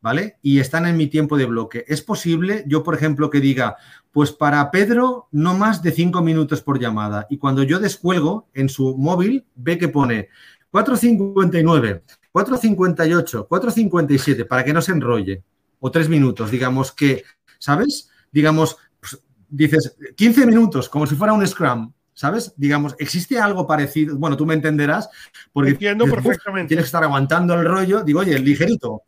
¿vale? 0.00 0.36
Y 0.40 0.60
están 0.60 0.86
en 0.86 0.96
mi 0.96 1.08
tiempo 1.08 1.36
de 1.36 1.46
bloque. 1.46 1.84
Es 1.88 2.00
posible, 2.00 2.62
yo 2.68 2.84
por 2.84 2.94
ejemplo, 2.94 3.28
que 3.28 3.40
diga, 3.40 3.76
pues 4.12 4.30
para 4.30 4.70
Pedro 4.70 5.26
no 5.32 5.58
más 5.58 5.82
de 5.82 5.90
cinco 5.90 6.22
minutos 6.22 6.62
por 6.62 6.78
llamada. 6.78 7.26
Y 7.28 7.38
cuando 7.38 7.64
yo 7.64 7.80
descuelgo 7.80 8.48
en 8.54 8.68
su 8.68 8.96
móvil, 8.96 9.46
ve 9.56 9.78
que 9.78 9.88
pone 9.88 10.28
4.59, 10.72 12.02
4.58, 12.32 13.48
4.57, 13.48 14.46
para 14.46 14.64
que 14.64 14.72
no 14.72 14.80
se 14.80 14.92
enrolle. 14.92 15.42
O 15.80 15.90
tres 15.90 16.08
minutos, 16.08 16.52
digamos 16.52 16.92
que, 16.92 17.24
¿sabes? 17.58 18.09
Digamos, 18.30 18.76
pues, 19.00 19.22
dices 19.48 19.96
15 20.16 20.46
minutos, 20.46 20.88
como 20.88 21.06
si 21.06 21.14
fuera 21.14 21.32
un 21.32 21.46
Scrum, 21.46 21.92
¿sabes? 22.14 22.52
Digamos, 22.56 22.94
existe 22.98 23.38
algo 23.38 23.66
parecido, 23.66 24.16
bueno, 24.16 24.36
tú 24.36 24.46
me 24.46 24.54
entenderás, 24.54 25.08
porque 25.52 25.70
Entiendo 25.70 26.04
perfectamente. 26.06 26.68
tienes 26.68 26.84
que 26.84 26.88
estar 26.88 27.04
aguantando 27.04 27.54
el 27.54 27.64
rollo, 27.64 28.02
digo, 28.02 28.20
oye, 28.20 28.38
ligerito. 28.38 29.02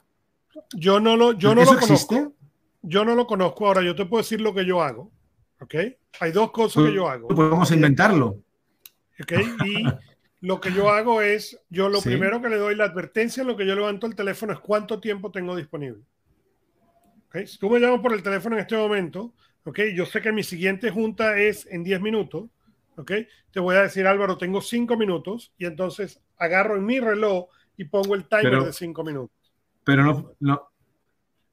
Yo 0.75 1.01
no 1.01 1.17
lo, 1.17 1.33
yo 1.33 1.55
no 1.55 1.65
lo 1.65 1.79
conozco. 1.79 2.35
Yo 2.83 3.05
no 3.05 3.15
lo 3.15 3.27
conozco, 3.27 3.67
ahora 3.67 3.83
yo 3.83 3.95
te 3.95 4.07
puedo 4.07 4.23
decir 4.23 4.41
lo 4.41 4.53
que 4.53 4.67
yo 4.67 4.83
hago, 4.83 5.13
¿ok? 5.61 5.75
Hay 6.21 6.33
dos 6.33 6.51
cosas 6.51 6.85
que 6.85 6.93
yo 6.93 7.09
hago. 7.09 7.29
Podemos 7.29 7.71
inventarlo. 7.71 8.39
¿Ok? 9.21 9.33
Y 9.65 9.85
lo 10.41 10.61
que 10.61 10.73
yo 10.73 10.91
hago 10.91 11.23
es, 11.23 11.61
yo 11.71 11.89
lo 11.89 12.03
primero 12.03 12.43
que 12.43 12.49
le 12.49 12.57
doy 12.57 12.75
la 12.75 12.85
advertencia 12.85 13.43
en 13.43 13.47
lo 13.47 13.57
que 13.57 13.67
yo 13.67 13.77
levanto 13.77 14.07
el 14.07 14.17
teléfono 14.17 14.53
es 14.53 14.59
cuánto 14.59 15.01
tiempo 15.01 15.31
tengo 15.31 15.55
disponible. 15.55 16.03
Si 17.47 17.59
tú 17.59 17.71
me 17.71 17.81
llamas 17.81 18.01
por 18.01 18.13
el 18.13 18.23
teléfono 18.23 18.57
en 18.57 18.63
este 18.63 18.77
momento, 18.77 19.33
okay, 19.65 19.95
yo 19.95 20.07
sé 20.07 20.21
que 20.21 20.33
mi 20.33 20.43
siguiente 20.43 20.91
junta 20.91 21.39
es 21.39 21.67
en 21.71 21.83
10 21.83 22.01
minutos, 22.01 22.51
okay, 22.97 23.27
te 23.51 23.61
voy 23.61 23.77
a 23.77 23.83
decir, 23.83 24.07
Álvaro, 24.07 24.37
tengo 24.37 24.61
5 24.61 24.97
minutos 24.97 25.53
y 25.59 25.67
entonces 25.67 26.21
agarro 26.37 26.77
en 26.77 26.85
mi 26.85 27.01
reloj 27.01 27.47
y 27.77 27.85
pongo 27.85 28.15
el 28.15 28.27
timer 28.27 28.65
de 28.65 28.73
5 28.73 29.05
minutos. 29.05 29.37
Pero 29.85 30.05
no, 30.05 30.35
no. 30.41 30.69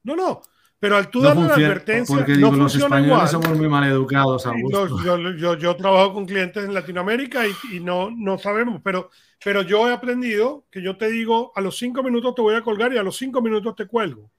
No, 0.03 0.15
no. 0.15 0.41
Pero 0.79 0.95
al 0.95 1.09
tú 1.09 1.21
darle 1.21 1.45
la 1.45 1.55
advertencia, 1.55 2.15
porque 2.15 2.37
no 2.37 2.51
los 2.53 2.73
españoles 2.73 3.31
somos 3.31 3.57
muy 3.57 3.67
mal 3.67 3.83
educados. 3.83 4.45
yo, 4.71 4.87
yo, 5.35 5.55
yo, 5.55 5.75
trabajo 5.75 6.13
con 6.13 6.25
clientes 6.25 6.63
en 6.63 6.73
Latinoamérica 6.73 7.45
y, 7.45 7.51
y, 7.73 7.79
no, 7.81 8.09
no 8.09 8.37
sabemos, 8.37 8.79
pero, 8.81 9.09
pero 9.43 9.61
yo 9.61 9.89
he 9.89 9.93
aprendido 9.93 10.65
que 10.71 10.81
yo 10.81 10.95
te 10.95 11.09
digo, 11.09 11.51
a 11.53 11.59
los 11.59 11.77
cinco 11.77 12.01
minutos 12.01 12.33
te 12.33 12.41
voy 12.41 12.55
a 12.55 12.61
colgar 12.61 12.93
y 12.93 12.97
a 12.97 13.03
los 13.03 13.17
cinco 13.17 13.41
minutos 13.41 13.75
te 13.75 13.87
cuelgo. 13.87 14.31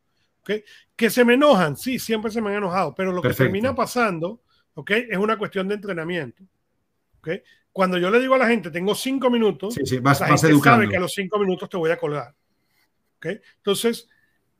Que 0.97 1.11
se 1.11 1.25
me 1.25 1.35
enojan, 1.35 1.77
sí, 1.77 1.99
siempre 1.99 2.31
se 2.31 2.41
me 2.41 2.51
han 2.51 2.57
enojado, 2.57 2.95
pero 2.95 3.13
lo 3.13 3.23
que 3.23 3.35
termina 3.35 3.75
pasando, 3.75 4.43
¿ok? 4.75 4.91
Es 4.91 5.19
una 5.19 5.37
cuestión 5.39 5.69
de 5.69 5.75
entrenamiento, 5.75 6.43
¿ok? 7.19 7.29
Cuando 7.73 7.99
yo 7.99 8.11
le 8.11 8.21
digo 8.21 8.35
a 8.35 8.39
la 8.39 8.49
gente, 8.49 8.71
tengo 8.71 8.95
cinco 8.95 9.31
minutos, 9.31 9.77
la 9.77 10.15
gente 10.15 10.61
sabe 10.61 10.89
que 10.89 10.97
a 10.97 11.01
los 11.01 11.13
cinco 11.13 11.39
minutos 11.39 11.69
te 11.69 11.77
voy 11.77 11.91
a 11.91 11.99
colgar. 11.99 12.35
Entonces, 13.23 14.09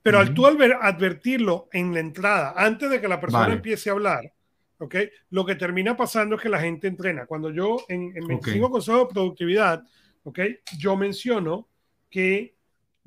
pero 0.03 0.19
al 0.19 0.33
tú 0.33 0.47
advertirlo 0.47 1.69
en 1.73 1.93
la 1.93 2.01
entrada, 2.01 2.55
antes 2.57 2.91
de 2.91 3.01
que 3.01 3.09
la 3.09 3.21
persona 3.21 3.53
empiece 3.53 3.91
a 3.91 3.93
hablar, 3.93 4.33
¿ok? 4.79 4.97
Lo 5.31 5.45
que 5.45 5.55
termina 5.57 5.97
pasando 5.97 6.37
es 6.37 6.43
que 6.43 6.49
la 6.49 6.61
gente 6.61 6.87
entrena. 6.89 7.27
Cuando 7.27 7.51
yo 7.51 7.85
en, 7.89 8.17
en 8.17 8.27
25 8.27 8.71
consejos 8.71 9.09
de 9.09 9.15
productividad, 9.15 9.85
¿ok? 10.23 10.41
Yo 10.79 10.97
menciono 10.97 11.69
que 12.09 12.57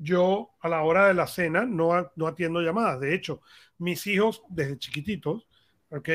yo 0.04 0.50
a 0.60 0.68
la 0.68 0.82
hora 0.82 1.08
de 1.08 1.14
la 1.14 1.26
cena 1.26 1.64
no, 1.64 2.10
no 2.14 2.26
atiendo 2.26 2.60
llamadas. 2.60 3.00
De 3.00 3.14
hecho, 3.14 3.40
mis 3.78 4.06
hijos 4.06 4.42
desde 4.48 4.78
chiquititos, 4.78 5.48
¿ok? 5.90 6.08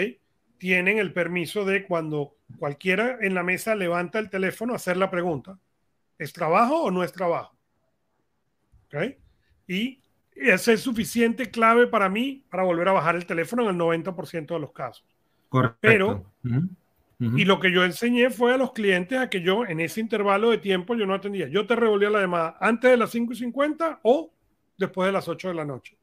Tienen 0.58 1.00
el 1.00 1.12
permiso 1.12 1.66
de 1.66 1.86
cuando 1.86 2.38
cualquiera 2.58 3.18
en 3.22 3.34
la 3.34 3.44
mesa 3.44 3.76
levanta 3.76 4.20
el 4.20 4.30
teléfono, 4.30 4.76
hacer 4.76 4.98
la 4.98 5.10
pregunta, 5.10 5.60
¿es 6.18 6.34
trabajo 6.34 6.84
o 6.84 6.92
no 6.92 7.04
es 7.04 7.12
trabajo? 7.12 7.58
¿Ok? 8.86 9.18
Y 9.68 10.02
ese 10.36 10.74
es 10.74 10.82
suficiente 10.82 11.50
clave 11.50 11.88
para 11.88 12.10
mí 12.10 12.46
para 12.50 12.64
volver 12.64 12.88
a 12.90 12.94
bajar 12.94 13.16
el 13.16 13.26
teléfono 13.26 13.64
en 13.64 13.70
el 13.70 13.78
90% 13.78 14.54
de 14.54 14.60
los 14.60 14.72
casos. 14.72 15.06
Correcto. 15.50 15.78
Pero 15.82 16.26
y 17.20 17.44
lo 17.44 17.60
que 17.60 17.72
yo 17.72 17.84
enseñé 17.84 18.30
fue 18.30 18.54
a 18.54 18.58
los 18.58 18.72
clientes 18.72 19.20
a 19.20 19.30
que 19.30 19.42
yo 19.42 19.66
en 19.66 19.82
ese 19.82 20.00
intervalo 20.00 20.52
de 20.52 20.58
tiempo 20.58 20.96
yo 20.96 21.06
no 21.06 21.14
atendía. 21.14 21.50
Yo 21.50 21.68
te 21.68 21.76
revolvía 21.76 22.10
la 22.10 22.22
llamada 22.22 22.58
antes 22.62 22.90
de 22.90 22.96
las 22.96 23.10
5 23.12 23.34
y 23.34 23.36
50 23.36 24.00
o 24.04 24.34
después 24.78 25.08
de 25.08 25.12
las 25.12 25.28
8 25.28 25.50
de 25.50 25.54
la 25.54 25.66
noche. 25.66 25.98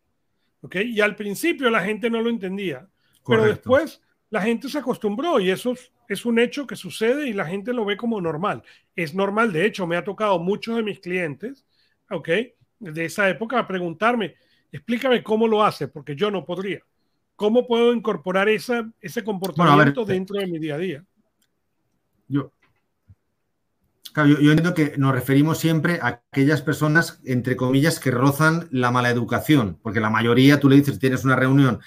¿Ok? 0.60 0.76
Y 0.76 1.00
al 1.00 1.16
principio 1.16 1.70
la 1.70 1.80
gente 1.80 2.10
no 2.10 2.20
lo 2.20 2.28
entendía. 2.28 2.86
Pero 3.26 3.44
después 3.44 4.02
la 4.28 4.42
gente 4.42 4.68
se 4.68 4.78
acostumbró 4.78 5.40
y 5.40 5.50
eso 5.50 5.74
es, 6.08 6.26
un 6.26 6.38
hecho 6.38 6.66
que 6.66 6.76
sucede 6.76 7.28
y 7.28 7.32
la 7.32 7.46
gente 7.46 7.72
lo 7.72 7.86
ve 7.86 7.96
como 7.96 8.20
normal. 8.20 8.62
Es 8.94 9.14
normal, 9.14 9.52
de 9.52 9.64
hecho, 9.64 9.86
me 9.86 9.96
ha 9.96 10.04
tocado 10.04 10.38
muchos 10.38 10.76
de 10.76 10.82
mis 10.82 11.00
clientes, 11.00 11.64
¿ok? 12.10 12.28
De 12.78 13.04
esa 13.06 13.28
época 13.30 13.58
a 13.58 13.66
preguntarme, 13.66 14.34
explícame 14.70 15.22
cómo 15.22 15.48
lo 15.48 15.64
hace, 15.64 15.88
porque 15.88 16.14
yo 16.14 16.30
no 16.30 16.44
podría. 16.44 16.82
¿Cómo 17.36 17.66
puedo 17.66 17.92
incorporar 17.92 18.48
esa, 18.48 18.90
ese 19.00 19.22
comportamiento 19.22 20.04
dentro 20.06 20.38
de 20.38 20.46
mi 20.46 20.58
día 20.58 20.74
a 20.74 20.78
día? 20.78 21.04
Yo, 22.28 22.50
yo, 24.16 24.50
entiendo 24.50 24.72
que 24.72 24.94
nos 24.96 25.12
referimos 25.12 25.58
siempre 25.58 25.98
a 26.00 26.22
aquellas 26.32 26.62
personas, 26.62 27.20
entre 27.24 27.54
comillas, 27.54 28.00
que 28.00 28.10
rozan 28.10 28.68
la 28.70 28.90
mala 28.90 29.10
educación, 29.10 29.78
porque 29.82 30.00
la 30.00 30.08
mayoría, 30.08 30.58
tú 30.58 30.70
le 30.70 30.76
dices, 30.76 30.98
tienes 30.98 31.24
una 31.24 31.36
reunión 31.36 31.80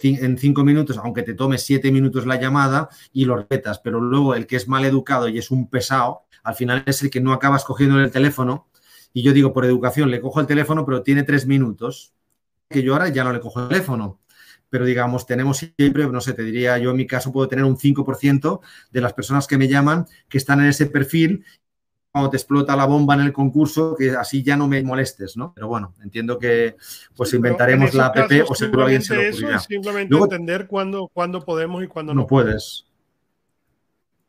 en 0.00 0.38
cinco 0.38 0.64
minutos, 0.64 0.98
aunque 0.98 1.22
te 1.22 1.34
tome 1.34 1.58
siete 1.58 1.92
minutos 1.92 2.26
la 2.26 2.40
llamada 2.40 2.88
y 3.12 3.26
lo 3.26 3.46
retas, 3.48 3.78
pero 3.78 4.00
luego 4.00 4.34
el 4.34 4.46
que 4.46 4.56
es 4.56 4.68
mal 4.68 4.84
educado 4.84 5.28
y 5.28 5.38
es 5.38 5.50
un 5.50 5.68
pesado, 5.68 6.22
al 6.42 6.54
final 6.54 6.82
es 6.86 7.02
el 7.02 7.10
que 7.10 7.20
no 7.20 7.32
acabas 7.32 7.64
cogiendo 7.64 8.00
el 8.00 8.10
teléfono. 8.10 8.68
Y 9.12 9.22
yo 9.22 9.32
digo, 9.32 9.52
por 9.52 9.64
educación, 9.64 10.10
le 10.10 10.20
cojo 10.20 10.40
el 10.40 10.46
teléfono, 10.46 10.84
pero 10.84 11.02
tiene 11.02 11.22
tres 11.22 11.46
minutos, 11.46 12.12
que 12.68 12.82
yo 12.82 12.94
ahora 12.94 13.08
ya 13.08 13.22
no 13.22 13.32
le 13.32 13.40
cojo 13.40 13.62
el 13.62 13.68
teléfono 13.68 14.20
pero 14.70 14.84
digamos, 14.84 15.26
tenemos 15.26 15.58
siempre, 15.58 16.06
no 16.08 16.20
sé, 16.20 16.32
te 16.32 16.42
diría 16.42 16.78
yo 16.78 16.90
en 16.90 16.96
mi 16.96 17.06
caso 17.06 17.32
puedo 17.32 17.48
tener 17.48 17.64
un 17.64 17.76
5% 17.76 18.60
de 18.90 19.00
las 19.00 19.12
personas 19.12 19.46
que 19.46 19.58
me 19.58 19.68
llaman 19.68 20.06
que 20.28 20.38
están 20.38 20.60
en 20.60 20.66
ese 20.66 20.86
perfil 20.86 21.44
cuando 22.10 22.30
te 22.30 22.36
explota 22.36 22.76
la 22.76 22.84
bomba 22.84 23.14
en 23.14 23.22
el 23.22 23.32
concurso, 23.32 23.96
que 23.98 24.10
así 24.10 24.42
ya 24.44 24.56
no 24.56 24.68
me 24.68 24.80
molestes, 24.84 25.36
¿no? 25.36 25.52
Pero 25.52 25.66
bueno, 25.66 25.94
entiendo 26.02 26.38
que 26.38 26.76
pues 27.16 27.34
inventaremos 27.34 27.92
la 27.92 28.06
app 28.06 28.30
o 28.48 28.54
seguro 28.54 28.84
alguien 28.84 29.02
se 29.02 29.16
lo 29.16 29.20
ocurrirá. 29.20 29.56
Eso 29.56 29.66
simplemente 29.68 30.16
entender 30.16 30.68
cuándo, 30.68 31.10
cuándo, 31.12 31.44
podemos 31.44 31.82
y 31.82 31.88
cuándo 31.88 32.14
no. 32.14 32.20
No 32.20 32.26
puedes. 32.26 32.86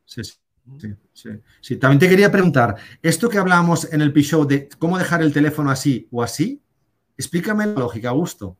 Sí, 0.05 0.23
sí. 0.23 0.33
Sí, 1.13 1.29
sí, 1.61 1.77
También 1.77 1.99
te 1.99 2.09
quería 2.09 2.31
preguntar, 2.31 2.75
esto 3.03 3.29
que 3.29 3.37
hablábamos 3.37 3.91
en 3.93 4.01
el 4.01 4.11
P-Show 4.11 4.45
de 4.45 4.67
cómo 4.79 4.97
dejar 4.97 5.21
el 5.21 5.31
teléfono 5.31 5.69
así 5.69 6.07
o 6.11 6.23
así, 6.23 6.61
explícame 7.17 7.67
la 7.67 7.73
lógica, 7.73 8.09
Augusto. 8.09 8.57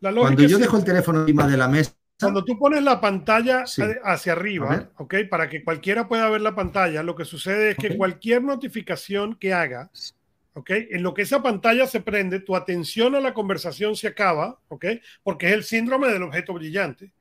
Cuando 0.00 0.42
yo 0.42 0.58
dejo 0.58 0.76
el 0.76 0.84
teléfono 0.84 1.20
encima 1.20 1.46
de 1.46 1.56
la 1.56 1.68
mesa. 1.68 1.92
Cuando 2.20 2.44
tú 2.44 2.58
pones 2.58 2.82
la 2.82 3.00
pantalla 3.00 3.64
hacia 4.04 4.32
arriba, 4.32 4.90
¿ok? 4.96 5.14
Para 5.30 5.48
que 5.48 5.62
cualquiera 5.62 6.08
pueda 6.08 6.28
ver 6.28 6.40
la 6.40 6.54
pantalla, 6.54 7.02
lo 7.02 7.14
que 7.14 7.24
sucede 7.24 7.70
es 7.70 7.76
que 7.76 7.96
cualquier 7.96 8.42
notificación 8.42 9.36
que 9.36 9.52
hagas, 9.52 10.16
¿ok? 10.54 10.70
En 10.90 11.04
lo 11.04 11.14
que 11.14 11.22
esa 11.22 11.42
pantalla 11.42 11.86
se 11.86 12.00
prende, 12.00 12.40
tu 12.40 12.56
atención 12.56 13.14
a 13.14 13.20
la 13.20 13.34
conversación 13.34 13.94
se 13.94 14.08
acaba, 14.08 14.58
¿ok? 14.68 14.86
Porque 15.22 15.46
es 15.46 15.52
el 15.52 15.62
síndrome 15.62 16.08
del 16.08 16.24
objeto 16.24 16.54
brillante, 16.54 17.12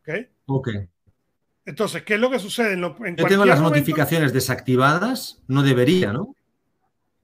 ¿ok? 0.00 0.26
Ok. 0.46 0.68
Entonces, 1.64 2.02
¿qué 2.02 2.14
es 2.14 2.20
lo 2.20 2.30
que 2.30 2.38
sucede? 2.38 2.72
En, 2.72 3.16
yo 3.16 3.26
tengo 3.26 3.44
las 3.44 3.60
notificaciones 3.60 4.32
desactivadas, 4.32 5.40
no 5.46 5.62
debería, 5.62 6.12
¿no? 6.12 6.34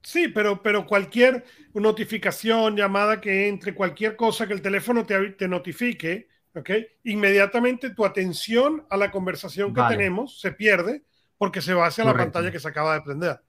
Sí, 0.05 0.27
pero, 0.27 0.61
pero 0.61 0.85
cualquier 0.85 1.43
notificación, 1.73 2.77
llamada 2.77 3.19
que 3.19 3.47
entre, 3.47 3.73
cualquier 3.73 4.15
cosa 4.15 4.45
que 4.45 4.53
el 4.53 4.61
teléfono 4.61 5.03
te, 5.03 5.31
te 5.31 5.47
notifique, 5.47 6.27
¿ok? 6.53 6.69
Inmediatamente 7.05 7.89
tu 7.89 8.05
atención 8.05 8.85
a 8.91 8.97
la 8.97 9.09
conversación 9.09 9.73
que 9.73 9.81
tenemos 9.89 10.39
se 10.39 10.51
pierde 10.51 11.03
porque 11.39 11.59
se 11.59 11.73
va 11.73 11.87
hacia 11.87 12.05
la 12.05 12.13
pantalla 12.13 12.51
que 12.51 12.59
se 12.59 12.67
acaba 12.67 12.93
de 12.93 13.01
prender. 13.01 13.41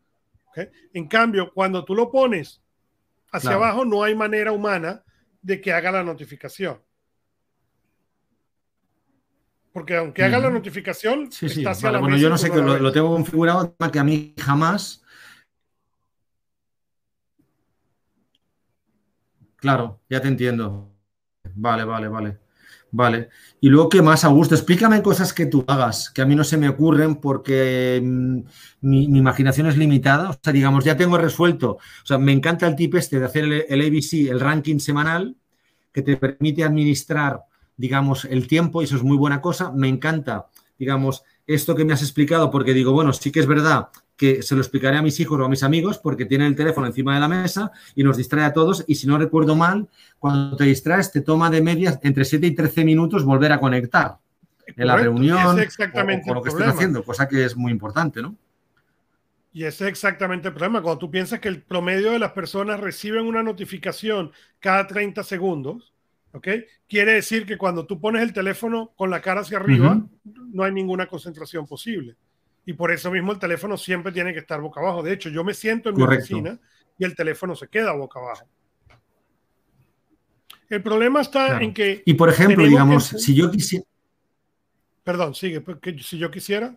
¿ok? 0.46 0.68
En 0.94 1.06
cambio, 1.08 1.52
cuando 1.52 1.84
tú 1.84 1.94
lo 1.94 2.10
pones 2.10 2.62
hacia 3.30 3.52
abajo, 3.52 3.84
no 3.84 4.02
hay 4.02 4.14
manera 4.14 4.50
humana 4.50 5.04
de 5.42 5.60
que 5.60 5.74
haga 5.74 5.92
la 5.92 6.02
notificación. 6.02 6.80
Porque 9.72 9.94
aunque 9.94 10.24
haga 10.24 10.38
la 10.38 10.48
notificación, 10.48 11.28
está 11.28 11.72
hacia 11.72 11.92
la 11.92 11.98
Bueno, 11.98 12.16
yo 12.16 12.30
no 12.30 12.38
sé 12.38 12.50
que 12.50 12.56
lo, 12.56 12.78
lo, 12.78 12.92
tengo 12.92 13.12
configurado 13.12 13.76
que 13.92 13.98
a 13.98 14.04
mí 14.04 14.34
jamás. 14.38 15.02
Claro, 19.56 20.00
ya 20.08 20.20
te 20.20 20.28
entiendo. 20.28 20.92
Vale, 21.54 21.84
vale, 21.84 22.08
vale. 22.08 22.38
Vale. 22.92 23.28
Y 23.60 23.68
luego, 23.68 23.88
¿qué 23.88 24.00
más, 24.00 24.24
Augusto? 24.24 24.54
Explícame 24.54 25.02
cosas 25.02 25.32
que 25.32 25.46
tú 25.46 25.64
hagas, 25.66 26.10
que 26.10 26.22
a 26.22 26.24
mí 26.24 26.34
no 26.34 26.44
se 26.44 26.56
me 26.56 26.68
ocurren 26.68 27.16
porque 27.16 28.00
mm, 28.02 28.40
mi, 28.82 29.04
imaginación 29.04 29.66
es 29.66 29.76
limitada. 29.76 30.30
O 30.30 30.38
sea, 30.42 30.52
digamos, 30.52 30.84
ya 30.84 30.96
tengo 30.96 31.18
resuelto. 31.18 31.72
O 31.72 32.06
sea, 32.06 32.18
me 32.18 32.32
encanta 32.32 32.66
el 32.66 32.76
tip 32.76 32.94
este 32.94 33.18
de 33.18 33.26
hacer 33.26 33.44
el, 33.68 33.80
ABC, 33.80 34.30
el 34.30 34.40
ranking 34.40 34.78
semanal, 34.78 35.36
que 35.92 36.02
te 36.02 36.16
permite 36.16 36.64
administrar, 36.64 37.42
digamos, 37.76 38.24
el 38.24 38.46
tiempo, 38.46 38.80
y 38.80 38.84
eso 38.84 38.96
es 38.96 39.02
muy 39.02 39.16
buena 39.16 39.40
cosa. 39.40 39.72
Me 39.72 39.88
encanta, 39.88 40.46
digamos, 40.78 41.22
esto 41.46 41.74
que 41.74 41.84
me 41.84 41.92
has 41.92 42.02
explicado, 42.02 42.50
porque 42.50 42.72
digo, 42.72 42.92
bueno, 42.92 43.12
sí 43.12 43.32
que 43.32 43.40
es 43.40 43.46
verdad 43.46 43.88
que 44.16 44.42
se 44.42 44.54
lo 44.54 44.62
explicaré 44.62 44.96
a 44.96 45.02
mis 45.02 45.20
hijos 45.20 45.38
o 45.38 45.44
a 45.44 45.48
mis 45.48 45.62
amigos 45.62 45.98
porque 45.98 46.24
tienen 46.24 46.48
el 46.48 46.56
teléfono 46.56 46.86
encima 46.86 47.14
de 47.14 47.20
la 47.20 47.28
mesa 47.28 47.70
y 47.94 48.02
nos 48.02 48.16
distrae 48.16 48.44
a 48.44 48.52
todos. 48.52 48.84
Y 48.86 48.94
si 48.94 49.06
no 49.06 49.18
recuerdo 49.18 49.54
mal, 49.54 49.88
cuando 50.18 50.56
te 50.56 50.64
distraes, 50.64 51.12
te 51.12 51.20
toma 51.20 51.50
de 51.50 51.60
medias 51.60 51.98
entre 52.02 52.24
7 52.24 52.46
y 52.46 52.54
13 52.54 52.84
minutos 52.84 53.24
volver 53.24 53.52
a 53.52 53.60
conectar 53.60 54.18
en 54.66 54.86
la 54.86 54.96
reunión 54.96 55.60
exactamente 55.60 56.30
o, 56.30 56.34
lo 56.34 56.42
que 56.42 56.48
estés 56.48 56.66
haciendo, 56.66 57.04
cosa 57.04 57.28
que 57.28 57.44
es 57.44 57.56
muy 57.56 57.70
importante, 57.70 58.22
¿no? 58.22 58.34
Y 59.52 59.64
ese 59.64 59.84
es 59.84 59.90
exactamente 59.90 60.48
el 60.48 60.54
problema. 60.54 60.82
Cuando 60.82 60.98
tú 60.98 61.10
piensas 61.10 61.40
que 61.40 61.48
el 61.48 61.62
promedio 61.62 62.12
de 62.12 62.18
las 62.18 62.32
personas 62.32 62.78
reciben 62.80 63.24
una 63.24 63.42
notificación 63.42 64.32
cada 64.60 64.86
30 64.86 65.22
segundos, 65.22 65.94
¿ok? 66.32 66.48
Quiere 66.86 67.14
decir 67.14 67.46
que 67.46 67.56
cuando 67.56 67.86
tú 67.86 67.98
pones 67.98 68.22
el 68.22 68.34
teléfono 68.34 68.92
con 68.96 69.08
la 69.08 69.22
cara 69.22 69.40
hacia 69.40 69.58
arriba, 69.58 70.02
no 70.24 70.62
hay 70.62 70.72
ninguna 70.72 71.06
concentración 71.06 71.66
posible 71.66 72.16
y 72.66 72.72
por 72.72 72.90
eso 72.90 73.12
mismo 73.12 73.30
el 73.32 73.38
teléfono 73.38 73.78
siempre 73.78 74.10
tiene 74.10 74.32
que 74.32 74.40
estar 74.40 74.60
boca 74.60 74.80
abajo. 74.80 75.00
De 75.02 75.12
hecho, 75.12 75.30
yo 75.30 75.44
me 75.44 75.54
siento 75.54 75.88
en 75.88 75.96
mi 75.96 76.02
oficina 76.02 76.58
y 76.98 77.04
el 77.04 77.14
teléfono 77.14 77.54
se 77.54 77.68
queda 77.68 77.92
boca 77.92 78.18
abajo. 78.18 78.44
El 80.68 80.82
problema 80.82 81.20
está 81.20 81.62
en 81.62 81.72
que... 81.72 82.02
Y 82.04 82.14
por 82.14 82.28
ejemplo, 82.28 82.64
digamos, 82.64 83.04
si 83.06 83.36
yo 83.36 83.52
quisiera... 83.52 83.84
Perdón, 85.04 85.36
sigue, 85.36 85.64
si 86.02 86.18
yo 86.18 86.28
quisiera... 86.28 86.76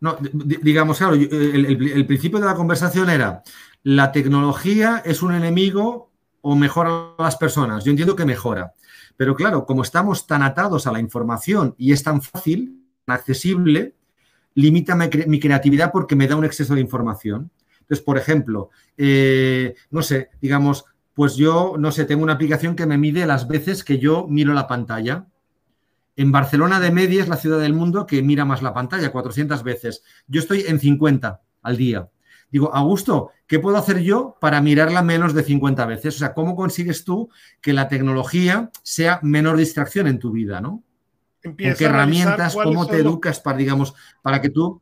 No, 0.00 0.16
digamos, 0.32 0.98
claro, 0.98 1.14
el, 1.14 2.06
principio 2.06 2.38
de 2.38 2.46
la 2.46 2.54
conversación 2.54 3.10
era, 3.10 3.42
la 3.82 4.12
tecnología 4.12 5.02
es 5.04 5.22
un 5.22 5.34
enemigo 5.34 6.10
o 6.40 6.54
mejora 6.54 7.14
a 7.18 7.22
las 7.22 7.36
personas. 7.36 7.84
Yo 7.84 7.90
entiendo 7.90 8.16
que 8.16 8.24
mejora. 8.24 8.74
Pero 9.16 9.34
claro, 9.34 9.66
como 9.66 9.82
estamos 9.82 10.26
tan 10.26 10.42
atados 10.42 10.86
a 10.86 10.92
la 10.92 11.00
información 11.00 11.74
y 11.76 11.92
es 11.92 12.02
tan 12.02 12.22
fácil, 12.22 12.85
accesible, 13.14 13.94
limita 14.54 14.96
mi 14.96 15.40
creatividad 15.40 15.92
porque 15.92 16.16
me 16.16 16.26
da 16.26 16.36
un 16.36 16.44
exceso 16.44 16.74
de 16.74 16.80
información. 16.80 17.50
Entonces, 17.80 18.04
por 18.04 18.18
ejemplo, 18.18 18.70
eh, 18.96 19.74
no 19.90 20.02
sé, 20.02 20.30
digamos, 20.40 20.86
pues 21.14 21.36
yo, 21.36 21.76
no 21.78 21.92
sé, 21.92 22.04
tengo 22.04 22.24
una 22.24 22.32
aplicación 22.32 22.74
que 22.74 22.86
me 22.86 22.98
mide 22.98 23.26
las 23.26 23.46
veces 23.46 23.84
que 23.84 23.98
yo 23.98 24.26
miro 24.28 24.52
la 24.54 24.66
pantalla. 24.66 25.26
En 26.16 26.32
Barcelona 26.32 26.80
de 26.80 26.90
media 26.90 27.22
es 27.22 27.28
la 27.28 27.36
ciudad 27.36 27.60
del 27.60 27.74
mundo 27.74 28.06
que 28.06 28.22
mira 28.22 28.44
más 28.44 28.60
la 28.60 28.74
pantalla, 28.74 29.12
400 29.12 29.62
veces. 29.62 30.02
Yo 30.26 30.40
estoy 30.40 30.64
en 30.66 30.80
50 30.80 31.40
al 31.62 31.76
día. 31.76 32.08
Digo, 32.50 32.74
Augusto, 32.74 33.30
¿qué 33.46 33.58
puedo 33.58 33.76
hacer 33.76 34.00
yo 34.00 34.36
para 34.40 34.60
mirarla 34.60 35.02
menos 35.02 35.32
de 35.32 35.42
50 35.42 35.86
veces? 35.86 36.16
O 36.16 36.18
sea, 36.18 36.34
¿cómo 36.34 36.56
consigues 36.56 37.04
tú 37.04 37.28
que 37.60 37.72
la 37.72 37.88
tecnología 37.88 38.70
sea 38.82 39.20
menor 39.22 39.56
distracción 39.56 40.06
en 40.06 40.18
tu 40.18 40.32
vida, 40.32 40.60
no? 40.60 40.82
Qué 41.54 41.84
herramientas, 41.84 42.54
cómo 42.54 42.86
te 42.86 42.96
educas 42.96 43.40
para, 43.40 43.58
digamos, 43.58 43.94
para 44.22 44.40
que 44.40 44.50
tú... 44.50 44.80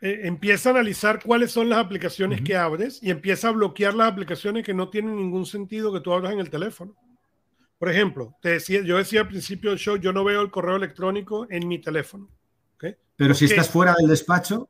Eh, 0.00 0.20
empieza 0.24 0.68
a 0.68 0.72
analizar 0.72 1.22
cuáles 1.22 1.50
son 1.50 1.68
las 1.68 1.78
aplicaciones 1.78 2.42
que 2.42 2.56
abres 2.56 3.02
y 3.02 3.10
empieza 3.10 3.48
a 3.48 3.52
bloquear 3.52 3.94
las 3.94 4.12
aplicaciones 4.12 4.64
que 4.64 4.74
no 4.74 4.90
tienen 4.90 5.16
ningún 5.16 5.46
sentido 5.46 5.92
que 5.92 6.00
tú 6.00 6.12
abras 6.12 6.32
en 6.32 6.40
el 6.40 6.50
teléfono. 6.50 6.94
Por 7.78 7.90
ejemplo, 7.90 8.36
te 8.40 8.50
decía, 8.50 8.82
yo 8.82 8.98
decía 8.98 9.20
al 9.20 9.28
principio 9.28 9.70
del 9.70 9.78
show, 9.78 9.96
yo 9.96 10.12
no 10.12 10.24
veo 10.24 10.42
el 10.42 10.50
correo 10.50 10.76
electrónico 10.76 11.46
en 11.50 11.66
mi 11.66 11.80
teléfono. 11.80 12.28
Pero 13.16 13.34
si 13.34 13.46
estás 13.46 13.70
fuera 13.70 13.94
del 13.98 14.08
despacho. 14.08 14.68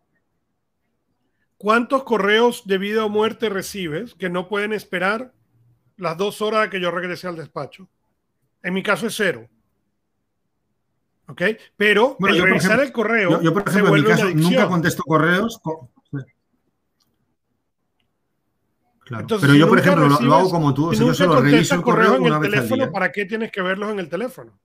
¿Cuántos 1.59 2.05
correos 2.05 2.63
de 2.67 2.79
vida 2.79 3.05
o 3.05 3.09
muerte 3.09 3.49
recibes 3.49 4.15
que 4.15 4.29
no 4.29 4.49
pueden 4.49 4.73
esperar 4.73 5.33
las 5.97 6.17
dos 6.17 6.41
horas 6.43 6.69
que 6.69 6.81
yo 6.81 6.91
regrese 6.91 7.27
al 7.27 7.37
despacho? 7.37 7.89
En 8.63 8.75
mi 8.75 8.83
caso 8.83 9.07
es 9.07 9.17
cero. 9.17 9.49
¿Ok? 11.29 11.43
Pero 11.77 12.17
el 12.21 12.43
revisar 12.43 12.81
el 12.81 12.93
correo. 12.93 13.41
Yo, 13.43 13.53
por 13.53 13.69
ejemplo, 13.69 13.97
en 13.97 14.03
mi 14.03 14.09
caso, 14.09 14.31
nunca 14.31 14.69
contesto 14.69 15.03
correos. 15.03 15.61
Claro. 19.05 19.25
pero 19.41 19.55
yo, 19.55 19.69
por 19.69 19.79
ejemplo, 19.79 20.09
lo, 20.09 20.35
hago 20.35 20.51
como 20.51 20.75
tú. 20.75 20.93
Si 20.93 20.99
yo 20.99 21.15
solo 21.15 21.41
reviso 21.41 21.77
el 21.77 21.83
correo 21.83 22.17
en 22.17 22.27
el 22.27 22.41
teléfono, 22.41 22.91
¿para 22.91 23.13
qué 23.13 23.25
tienes 23.25 23.53
que 23.53 23.63
verlos 23.63 23.91
en 23.93 24.01
el 24.01 24.09
teléfono? 24.09 24.59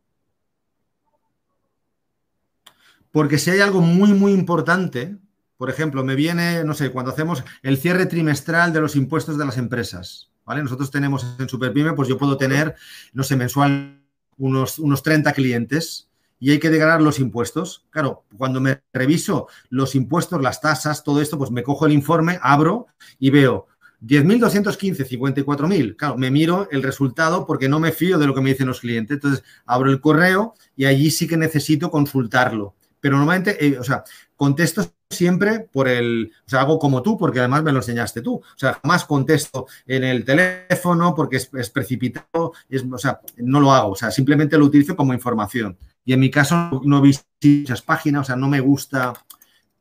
Porque 3.12 3.38
si 3.38 3.52
hay 3.52 3.60
algo 3.60 3.82
muy, 3.82 4.13
muy 4.13 4.32
importante, 4.32 5.17
por 5.58 5.69
ejemplo, 5.69 6.04
me 6.04 6.15
viene, 6.15 6.63
no 6.63 6.74
sé, 6.74 6.91
cuando 6.91 7.12
hacemos 7.12 7.43
el 7.62 7.78
cierre 7.78 8.08
trimestral 8.08 8.74
de 8.74 8.82
los 8.82 8.95
impuestos 8.95 9.38
de 9.38 9.45
las 9.45 9.58
empresas, 9.58 10.32
¿vale? 10.43 10.63
Nosotros 10.63 10.89
tenemos 10.89 11.36
en 11.38 11.47
Superpyme, 11.47 11.93
pues 11.93 12.08
yo 12.08 12.17
puedo 12.17 12.36
tener, 12.38 12.76
no 13.13 13.24
sé, 13.24 13.36
mensual 13.36 14.02
unos, 14.38 14.80
unos 14.80 15.04
30 15.04 15.34
clientes 15.34 16.11
y 16.41 16.49
hay 16.49 16.60
que 16.60 16.71
declarar 16.71 17.01
los 17.01 17.19
impuestos. 17.19 17.86
Claro, 17.91 18.25
cuando 18.36 18.60
me 18.60 18.82
reviso 18.91 19.47
los 19.69 19.93
impuestos, 19.93 20.41
las 20.41 20.60
tasas, 20.60 21.04
todo 21.04 21.21
esto, 21.21 21.38
pues 21.38 21.51
me 21.51 21.62
cojo 21.62 21.86
el 21.86 21.93
informe, 21.93 22.39
abro 22.41 22.88
y 23.19 23.30
veo 23.30 23.67
10.215, 24.01 25.08
54.000. 25.08 25.95
Claro, 25.95 26.17
me 26.17 26.32
miro 26.32 26.67
el 26.71 26.82
resultado 26.82 27.45
porque 27.45 27.69
no 27.69 27.80
me 27.80 27.91
fío 27.91 28.17
de 28.17 28.25
lo 28.25 28.34
que 28.34 28.41
me 28.41 28.49
dicen 28.49 28.67
los 28.67 28.82
clientes. 28.82 29.15
Entonces, 29.15 29.43
abro 29.67 29.91
el 29.91 30.01
correo 30.01 30.56
y 30.75 30.86
allí 30.86 31.12
sí 31.12 31.27
que 31.27 31.38
necesito 31.38 31.91
consultarlo. 31.91 32.73
Pero 32.99 33.17
normalmente, 33.17 33.63
eh, 33.63 33.77
o 33.77 33.84
sea, 33.84 34.04
contesto 34.36 34.91
siempre 35.12 35.60
por 35.60 35.88
el, 35.88 36.32
o 36.45 36.50
sea, 36.50 36.62
hago 36.62 36.80
como 36.80 37.02
tú, 37.02 37.17
porque 37.17 37.39
además 37.39 37.63
me 37.63 37.71
lo 37.71 37.80
enseñaste 37.80 38.21
tú. 38.21 38.36
O 38.36 38.58
sea, 38.58 38.80
jamás 38.82 39.06
contesto 39.06 39.67
en 39.86 40.04
el 40.04 40.26
teléfono 40.26 41.13
porque 41.15 41.38
es, 41.38 41.69
precipitado, 41.69 42.54
es, 42.69 42.84
o 42.89 42.97
sea, 42.97 43.21
no 43.38 43.60
lo 43.60 43.74
hago, 43.74 43.91
o 43.91 43.95
sea, 43.95 44.12
simplemente 44.12 44.58
lo 44.58 44.65
utilizo 44.65 44.95
como 44.95 45.13
información. 45.13 45.78
Y 46.04 46.13
en 46.13 46.19
mi 46.19 46.32
caso 46.32 46.82
no 46.84 47.02
vi 47.02 47.15
muchas 47.43 47.82
páginas, 47.82 48.21
o 48.21 48.26
sea, 48.26 48.36
no 48.36 48.47
me 48.47 48.60
gusta, 48.60 49.13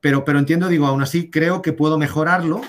pero, 0.01 0.25
pero 0.25 0.39
entiendo, 0.39 0.69
digo, 0.69 0.87
aún 0.87 1.03
así 1.03 1.31
creo 1.31 1.63
que 1.63 1.73
puedo 1.73 1.99
mejorarlo 1.99 2.61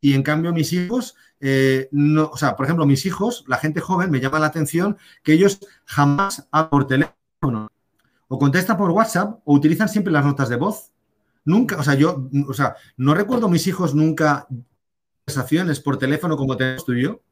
y 0.00 0.14
en 0.14 0.22
cambio 0.22 0.52
mis 0.52 0.72
hijos, 0.72 1.16
eh, 1.40 1.88
no, 1.92 2.30
o 2.32 2.36
sea, 2.36 2.56
por 2.56 2.66
ejemplo, 2.66 2.86
mis 2.86 3.06
hijos, 3.06 3.44
la 3.46 3.58
gente 3.58 3.80
joven, 3.80 4.10
me 4.10 4.20
llama 4.20 4.38
la 4.38 4.46
atención 4.46 4.96
que 5.22 5.34
ellos 5.34 5.60
jamás 5.84 6.48
hablan 6.50 6.70
por 6.70 6.86
teléfono 6.86 7.68
o 8.28 8.38
contestan 8.38 8.76
por 8.76 8.90
WhatsApp 8.90 9.40
o 9.44 9.54
utilizan 9.54 9.88
siempre 9.88 10.12
las 10.12 10.24
notas 10.24 10.48
de 10.48 10.56
voz. 10.56 10.92
Nunca, 11.48 11.78
o 11.78 11.82
sea, 11.82 11.94
yo, 11.94 12.28
o 12.46 12.52
sea, 12.52 12.76
no 12.98 13.14
recuerdo 13.14 13.48
mis 13.48 13.66
hijos 13.66 13.94
nunca 13.94 14.46
conversaciones 15.24 15.80
por 15.80 15.98
teléfono 15.98 16.36
como 16.36 16.58
tenemos 16.58 16.84
tú 16.84 16.92
y 16.92 17.04
yo. 17.04 17.22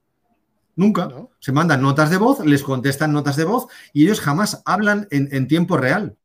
Nunca. 0.75 1.11
Se 1.39 1.53
mandan 1.53 1.83
notas 1.83 2.09
de 2.09 2.17
voz, 2.17 2.43
les 2.43 2.63
contestan 2.63 3.13
notas 3.13 3.37
de 3.37 3.45
voz 3.45 3.67
y 3.93 4.05
ellos 4.05 4.23
jamás 4.23 4.63
hablan 4.65 5.07
en, 5.11 5.47
tiempo 5.49 5.77
real. 5.77 6.17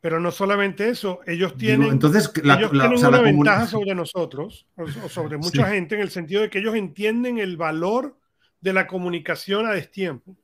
Pero 0.00 0.20
no 0.20 0.30
solamente 0.30 0.88
eso, 0.88 1.18
ellos 1.26 1.56
tienen, 1.56 1.90
entonces, 1.90 2.30
ellos 2.44 2.70
tienen 2.70 3.04
una 3.04 3.20
ventaja 3.20 3.66
sobre 3.66 3.92
nosotros, 3.96 4.68
o, 4.76 5.08
sobre 5.08 5.36
mucha 5.36 5.66
gente, 5.66 5.96
en 5.96 6.02
el 6.02 6.10
sentido 6.10 6.42
de 6.42 6.50
que 6.50 6.60
ellos 6.60 6.76
entienden 6.76 7.38
el 7.38 7.56
valor 7.56 8.16
de 8.60 8.72
la 8.72 8.86
comunicación 8.86 9.66
a 9.66 9.72
destiempo. 9.72 10.36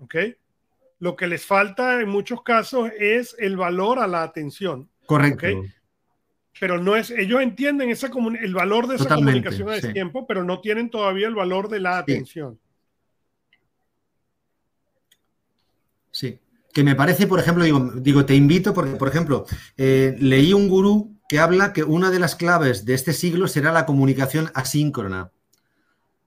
¿Ok? 0.00 0.16
Lo 0.98 1.16
que 1.16 1.28
les 1.28 1.46
falta 1.46 2.02
en 2.02 2.10
muchos 2.10 2.42
casos 2.42 2.90
es 2.98 3.34
el 3.38 3.56
valor 3.56 3.98
a 4.00 4.06
la 4.06 4.22
atención. 4.22 4.90
Correcto 5.06 5.46
pero 6.60 6.80
no 6.80 6.96
es, 6.96 7.10
ellos 7.10 7.42
entienden 7.42 7.90
esa 7.90 8.10
el 8.40 8.54
valor 8.54 8.86
de 8.86 8.96
esa 8.96 9.14
comunicación 9.14 9.70
a 9.70 9.80
tiempo, 9.80 10.26
pero 10.26 10.44
no 10.44 10.60
tienen 10.60 10.90
todavía 10.90 11.26
el 11.26 11.34
valor 11.34 11.68
de 11.68 11.80
la 11.80 11.98
atención. 11.98 12.58
Sí. 16.10 16.38
Que 16.72 16.84
me 16.84 16.94
parece, 16.94 17.26
por 17.26 17.40
ejemplo, 17.40 17.64
digo, 17.64 17.92
digo 17.96 18.24
te 18.24 18.34
invito, 18.34 18.72
porque, 18.72 18.96
por 18.96 19.08
ejemplo, 19.08 19.46
eh, 19.76 20.16
leí 20.18 20.52
un 20.52 20.68
gurú 20.68 21.16
que 21.28 21.38
habla 21.38 21.72
que 21.72 21.82
una 21.82 22.10
de 22.10 22.18
las 22.18 22.36
claves 22.36 22.84
de 22.84 22.94
este 22.94 23.12
siglo 23.12 23.48
será 23.48 23.72
la 23.72 23.86
comunicación 23.86 24.50
asíncrona. 24.54 25.30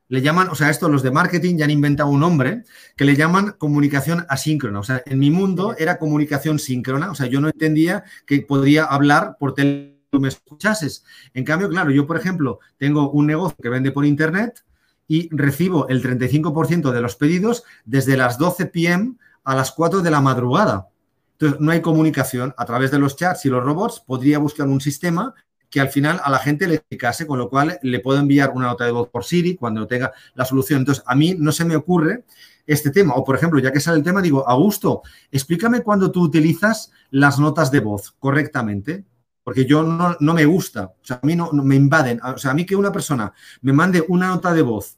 Le 0.09 0.21
llaman, 0.21 0.47
o 0.49 0.55
sea, 0.55 0.69
esto 0.69 0.87
los 0.87 1.03
de 1.03 1.11
marketing 1.11 1.57
ya 1.57 1.65
han 1.65 1.71
inventado 1.71 2.09
un 2.09 2.21
nombre 2.21 2.63
que 2.95 3.03
le 3.03 3.17
llaman 3.17 3.55
comunicación 3.57 4.25
asíncrona. 4.29 4.79
O 4.79 4.83
sea, 4.83 5.03
en 5.05 5.19
mi 5.19 5.31
mundo 5.31 5.75
era 5.77 5.99
comunicación 5.99 6.59
síncrona. 6.59 7.11
O 7.11 7.15
sea, 7.15 7.27
yo 7.27 7.41
no 7.41 7.49
entendía 7.49 8.05
que 8.25 8.41
podría 8.41 8.85
hablar 8.85 9.35
por 9.37 9.53
teléfono 9.53 9.96
me 10.11 10.27
escuchases. 10.29 11.03
En 11.33 11.43
cambio, 11.43 11.69
claro, 11.69 11.91
yo, 11.91 12.07
por 12.07 12.17
ejemplo, 12.17 12.59
tengo 12.77 13.11
un 13.11 13.27
negocio 13.27 13.57
que 13.61 13.69
vende 13.69 13.91
por 13.91 14.05
internet 14.05 14.63
y 15.07 15.29
recibo 15.35 15.87
el 15.87 16.01
35% 16.03 16.91
de 16.91 17.01
los 17.01 17.15
pedidos 17.15 17.63
desde 17.85 18.17
las 18.17 18.37
12 18.37 18.67
pm 18.67 19.15
a 19.43 19.55
las 19.55 19.71
4 19.71 20.01
de 20.01 20.11
la 20.11 20.21
madrugada. 20.21 20.89
Entonces, 21.33 21.59
no 21.59 21.71
hay 21.71 21.81
comunicación 21.81 22.53
a 22.57 22.65
través 22.65 22.91
de 22.91 22.99
los 22.99 23.15
chats 23.15 23.45
y 23.45 23.49
los 23.49 23.63
robots. 23.63 24.01
Podría 24.05 24.39
buscar 24.39 24.67
un 24.67 24.81
sistema 24.81 25.35
que 25.69 25.81
al 25.81 25.89
final 25.89 26.19
a 26.23 26.31
la 26.31 26.39
gente 26.39 26.67
le 26.67 26.75
explicase, 26.75 27.27
con 27.27 27.37
lo 27.37 27.49
cual 27.49 27.77
le 27.81 27.99
puedo 27.99 28.19
enviar 28.19 28.51
una 28.51 28.67
nota 28.67 28.85
de 28.85 28.91
voz 28.91 29.09
por 29.09 29.23
Siri 29.23 29.55
cuando 29.55 29.85
tenga 29.85 30.13
la 30.33 30.45
solución. 30.45 30.79
Entonces, 30.79 31.03
a 31.05 31.15
mí 31.15 31.35
no 31.37 31.51
se 31.51 31.65
me 31.65 31.75
ocurre 31.75 32.23
este 32.65 32.91
tema. 32.91 33.13
O, 33.15 33.23
por 33.23 33.35
ejemplo, 33.35 33.59
ya 33.59 33.71
que 33.71 33.79
sale 33.79 33.97
el 33.97 34.03
tema, 34.03 34.21
digo, 34.21 34.47
Augusto, 34.47 35.01
explícame 35.31 35.81
cuando 35.81 36.11
tú 36.11 36.21
utilizas 36.23 36.91
las 37.11 37.39
notas 37.39 37.71
de 37.71 37.79
voz 37.79 38.15
correctamente. 38.19 39.05
Porque 39.47 39.65
yo 39.65 39.81
no, 39.81 40.33
me 40.33 40.43
gusta, 40.43 40.87
o 40.87 41.05
sea, 41.05 41.21
a 41.23 41.25
mí 41.25 41.33
no, 41.33 41.53
me 41.53 41.77
invaden. 41.77 42.19
O 42.21 42.37
sea, 42.37 42.51
a 42.51 42.53
mí 42.53 42.65
que 42.65 42.75
una 42.75 42.91
persona 42.91 43.31
me 43.61 43.71
mande 43.71 44.03
una 44.09 44.27
nota 44.27 44.53
de 44.53 44.61
voz 44.61 44.97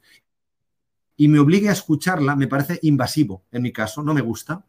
y 1.16 1.28
me 1.28 1.38
obligue 1.38 1.70
a 1.70 1.74
escucharla, 1.74 2.36
me 2.36 2.48
parece 2.48 2.80
invasivo, 2.82 3.44
en 3.52 3.62
mi 3.62 3.72
caso, 3.72 4.02
no 4.02 4.12
me 4.12 4.22
gusta. 4.22 4.66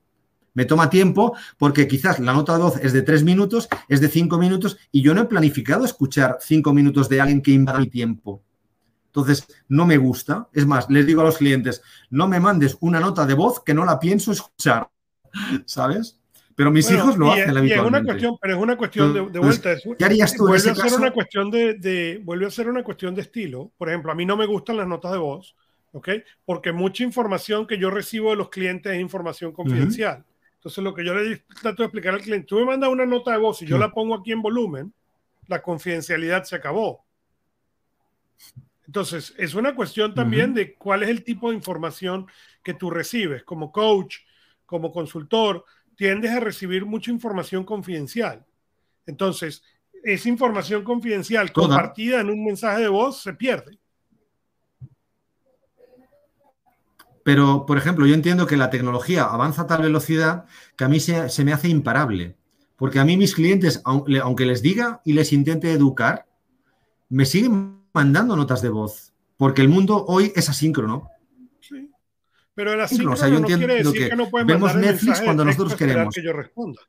Me 0.52 0.66
toma 0.66 0.90
tiempo 0.90 1.34
porque 1.56 1.88
quizás 1.88 2.18
la 2.18 2.34
nota 2.34 2.58
de 2.58 2.62
voz 2.62 2.76
es 2.76 2.92
de 2.92 3.00
tres 3.00 3.22
minutos, 3.22 3.70
es 3.88 4.02
de 4.02 4.10
cinco 4.10 4.36
minutos 4.36 4.76
y 4.92 5.00
yo 5.00 5.14
no 5.14 5.22
he 5.22 5.24
planificado 5.24 5.86
escuchar 5.86 6.36
cinco 6.42 6.74
minutos 6.74 7.08
de 7.08 7.22
alguien 7.22 7.40
que 7.40 7.52
invada 7.52 7.78
mi 7.78 7.86
tiempo. 7.86 8.42
Entonces, 9.06 9.46
no 9.66 9.86
me 9.86 9.96
gusta. 9.96 10.50
Es 10.52 10.66
más, 10.66 10.90
les 10.90 11.06
digo 11.06 11.22
a 11.22 11.24
los 11.24 11.38
clientes, 11.38 11.80
no 12.10 12.28
me 12.28 12.38
mandes 12.38 12.76
una 12.80 13.00
nota 13.00 13.24
de 13.24 13.32
voz 13.32 13.64
que 13.64 13.72
no 13.72 13.86
la 13.86 13.98
pienso 13.98 14.30
escuchar. 14.30 14.90
¿Sabes? 15.64 16.19
Pero 16.60 16.70
mis 16.72 16.90
hijos 16.90 17.16
lo 17.16 17.32
hacen 17.32 17.56
habitualmente. 17.56 17.74
Es 17.74 17.80
una 17.80 18.04
cuestión, 18.04 18.38
pero 18.38 18.54
es 18.54 18.60
una 18.60 18.76
cuestión 18.76 19.32
de, 19.32 19.38
vuelta. 19.38 19.76
¿Qué 19.98 20.04
harías 20.04 20.34
tú 20.34 20.46
vuelve 20.46 20.70
a 20.70 20.74
ser 20.74 20.92
una 20.92 21.10
cuestión 21.10 21.50
de, 21.50 22.20
vuelve 22.22 22.44
a 22.44 22.50
ser 22.50 22.68
una 22.68 22.84
cuestión 22.84 23.14
de 23.14 23.22
estilo. 23.22 23.72
Por 23.78 23.88
ejemplo, 23.88 24.12
a 24.12 24.14
mí 24.14 24.26
no 24.26 24.36
me 24.36 24.44
gustan 24.44 24.76
las 24.76 24.86
notas 24.86 25.12
de 25.12 25.16
voz, 25.16 25.56
¿ok? 25.92 26.10
Porque 26.44 26.70
mucha 26.70 27.02
información 27.02 27.66
que 27.66 27.78
yo 27.78 27.90
recibo 27.90 28.28
de 28.28 28.36
los 28.36 28.50
clientes 28.50 28.92
es 28.92 29.00
información 29.00 29.52
confidencial. 29.52 30.22
Entonces, 30.56 30.84
lo 30.84 30.92
que 30.92 31.02
yo 31.02 31.14
le 31.14 31.42
trato 31.62 31.82
de 31.82 31.86
explicar 31.86 32.12
al 32.12 32.20
cliente, 32.20 32.46
tú 32.46 32.56
me 32.56 32.66
mandas 32.66 32.90
una 32.90 33.06
nota 33.06 33.32
de 33.32 33.38
voz 33.38 33.62
y 33.62 33.66
yo 33.66 33.78
la 33.78 33.90
pongo 33.90 34.14
aquí 34.14 34.32
en 34.32 34.42
volumen, 34.42 34.92
la 35.46 35.62
confidencialidad 35.62 36.44
se 36.44 36.56
acabó. 36.56 37.06
Entonces, 38.84 39.32
es 39.38 39.54
una 39.54 39.74
cuestión 39.74 40.12
también 40.12 40.52
de 40.52 40.74
cuál 40.74 41.04
es 41.04 41.08
el 41.08 41.24
tipo 41.24 41.48
de 41.48 41.56
información 41.56 42.26
que 42.62 42.74
tú 42.74 42.90
recibes. 42.90 43.44
Como 43.44 43.72
coach, 43.72 44.16
como 44.66 44.92
consultor, 44.92 45.64
tiendes 46.00 46.30
a 46.30 46.40
recibir 46.40 46.86
mucha 46.86 47.10
información 47.10 47.62
confidencial. 47.62 48.46
Entonces, 49.04 49.62
esa 50.02 50.30
información 50.30 50.82
confidencial 50.82 51.52
compartida 51.52 52.22
en 52.22 52.30
un 52.30 52.42
mensaje 52.42 52.80
de 52.80 52.88
voz 52.88 53.20
se 53.20 53.34
pierde. 53.34 53.78
Pero, 57.22 57.66
por 57.66 57.76
ejemplo, 57.76 58.06
yo 58.06 58.14
entiendo 58.14 58.46
que 58.46 58.56
la 58.56 58.70
tecnología 58.70 59.24
avanza 59.24 59.60
a 59.62 59.66
tal 59.66 59.82
velocidad 59.82 60.46
que 60.74 60.84
a 60.84 60.88
mí 60.88 61.00
se, 61.00 61.44
me 61.44 61.52
hace 61.52 61.68
imparable. 61.68 62.34
Porque 62.76 62.98
a 62.98 63.04
mí 63.04 63.18
mis 63.18 63.34
clientes, 63.34 63.82
aunque 63.84 64.46
les 64.46 64.62
diga 64.62 65.02
y 65.04 65.12
les 65.12 65.34
intente 65.34 65.70
educar, 65.70 66.26
me 67.10 67.26
siguen 67.26 67.84
mandando 67.92 68.36
notas 68.36 68.62
de 68.62 68.70
voz. 68.70 69.12
Porque 69.36 69.60
el 69.60 69.68
mundo 69.68 70.06
hoy 70.08 70.32
es 70.34 70.48
asíncrono. 70.48 71.10
Sí. 72.50 72.54
Pero 72.54 72.72
el 72.72 72.80
asíncrono 72.80 73.40
no 73.40 73.46
quiere 73.46 73.74
decir 73.76 74.08
que, 74.10 74.16
no 74.16 74.28
pueden 74.28 74.46
vemos 74.46 74.74
Netflix 74.74 75.20
cuando 75.20 75.44
nosotros 75.44 75.76
queremos. 75.76 76.14
Que 76.14 76.22
yo 76.22 76.32
responda. 76.32 76.82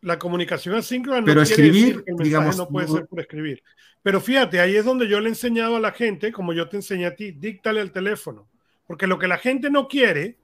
La 0.00 0.18
comunicación 0.18 0.76
asíncrona 0.76 1.20
no 1.20 1.26
Pero 1.26 1.42
escribir, 1.42 2.04
que 2.04 2.12
el 2.12 2.16
digamos, 2.18 2.56
no 2.56 2.68
puede 2.68 2.88
ser 2.88 3.06
por 3.06 3.20
escribir. 3.20 3.62
Pero 4.02 4.20
fíjate, 4.20 4.60
ahí 4.60 4.76
es 4.76 4.84
donde 4.84 5.08
yo 5.08 5.18
le 5.20 5.26
he 5.26 5.28
enseñado 5.30 5.76
a 5.76 5.80
la 5.80 5.90
gente, 5.90 6.32
como 6.32 6.52
yo 6.52 6.68
te 6.68 6.76
enseñé 6.76 7.06
a 7.06 7.16
ti, 7.16 7.32
díctale 7.32 7.80
al 7.80 7.90
teléfono. 7.90 8.48
Porque 8.86 9.06
lo 9.06 9.18
que 9.18 9.28
la 9.28 9.38
gente 9.38 9.70
no 9.70 9.88
quiere, 9.88 10.38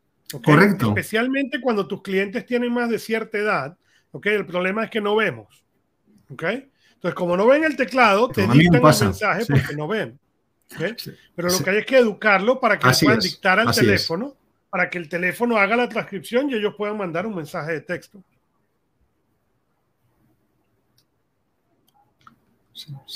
Correcto. 0.45 0.89
especialmente 0.89 1.61
cuando 1.61 1.87
tus 1.87 2.03
clientes 2.03 2.45
tienen 2.45 2.73
más 2.73 2.91
de 2.91 2.99
cierta 2.99 3.39
edad, 3.39 3.79
¿okay? 4.11 4.35
el 4.35 4.45
problema 4.45 4.85
es 4.85 4.91
que 4.91 5.01
no 5.01 5.15
vemos. 5.15 5.65
¿okay? 6.31 6.69
Entonces, 6.95 7.15
como 7.15 7.37
no 7.37 7.47
ven 7.47 7.65
el 7.65 7.77
teclado, 7.77 8.29
te 8.29 8.47
dictan 8.49 8.85
el 8.85 9.01
mensaje 9.01 9.47
porque 9.47 9.77
no 9.77 9.87
ven. 9.87 10.19
Pero 11.37 11.49
lo 11.49 11.59
que 11.59 11.71
hay 11.71 11.77
es 11.79 11.87
que 11.87 11.99
educarlo 11.99 12.61
para 12.61 12.79
que 12.79 12.89
puedan 13.01 13.21
dictar 13.21 13.61
al 13.61 13.75
teléfono, 13.75 14.35
para 14.71 14.91
que 14.91 14.99
el 14.99 15.09
teléfono 15.09 15.57
haga 15.57 15.77
la 15.77 15.89
transcripción 15.89 16.51
y 16.51 16.55
ellos 16.55 16.75
puedan 16.77 16.97
mandar 16.97 17.27
un 17.27 17.37
mensaje 17.37 17.73
de 17.73 17.81
texto. 17.81 18.23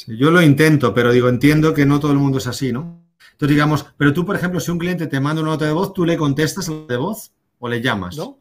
yo 0.06 0.30
lo 0.30 0.40
intento, 0.40 0.94
pero 0.94 1.12
digo, 1.12 1.28
entiendo 1.28 1.74
que 1.74 1.84
no 1.84 1.98
todo 1.98 2.12
el 2.12 2.18
mundo 2.18 2.38
es 2.38 2.46
así, 2.46 2.72
¿no? 2.72 3.02
Entonces, 3.32 3.54
digamos, 3.54 3.92
pero 3.96 4.12
tú, 4.12 4.24
por 4.24 4.36
ejemplo, 4.36 4.60
si 4.60 4.70
un 4.70 4.78
cliente 4.78 5.06
te 5.06 5.20
manda 5.20 5.42
una 5.42 5.52
nota 5.52 5.64
de 5.64 5.72
voz, 5.72 5.92
¿tú 5.92 6.04
le 6.04 6.16
contestas 6.16 6.66
de 6.66 6.96
voz 6.96 7.32
o 7.58 7.68
le 7.68 7.80
llamas? 7.80 8.16
No, 8.16 8.38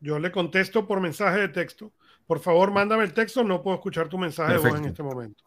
yo 0.00 0.18
le 0.18 0.30
contesto 0.30 0.86
por 0.86 1.00
mensaje 1.00 1.40
de 1.40 1.48
texto. 1.48 1.92
Por 2.26 2.40
favor, 2.40 2.70
mándame 2.70 3.04
el 3.04 3.12
texto, 3.12 3.42
no 3.42 3.62
puedo 3.62 3.76
escuchar 3.76 4.08
tu 4.08 4.16
mensaje 4.16 4.52
de 4.52 4.58
voz 4.58 4.78
en 4.78 4.84
este 4.86 5.02
momento. 5.02 5.44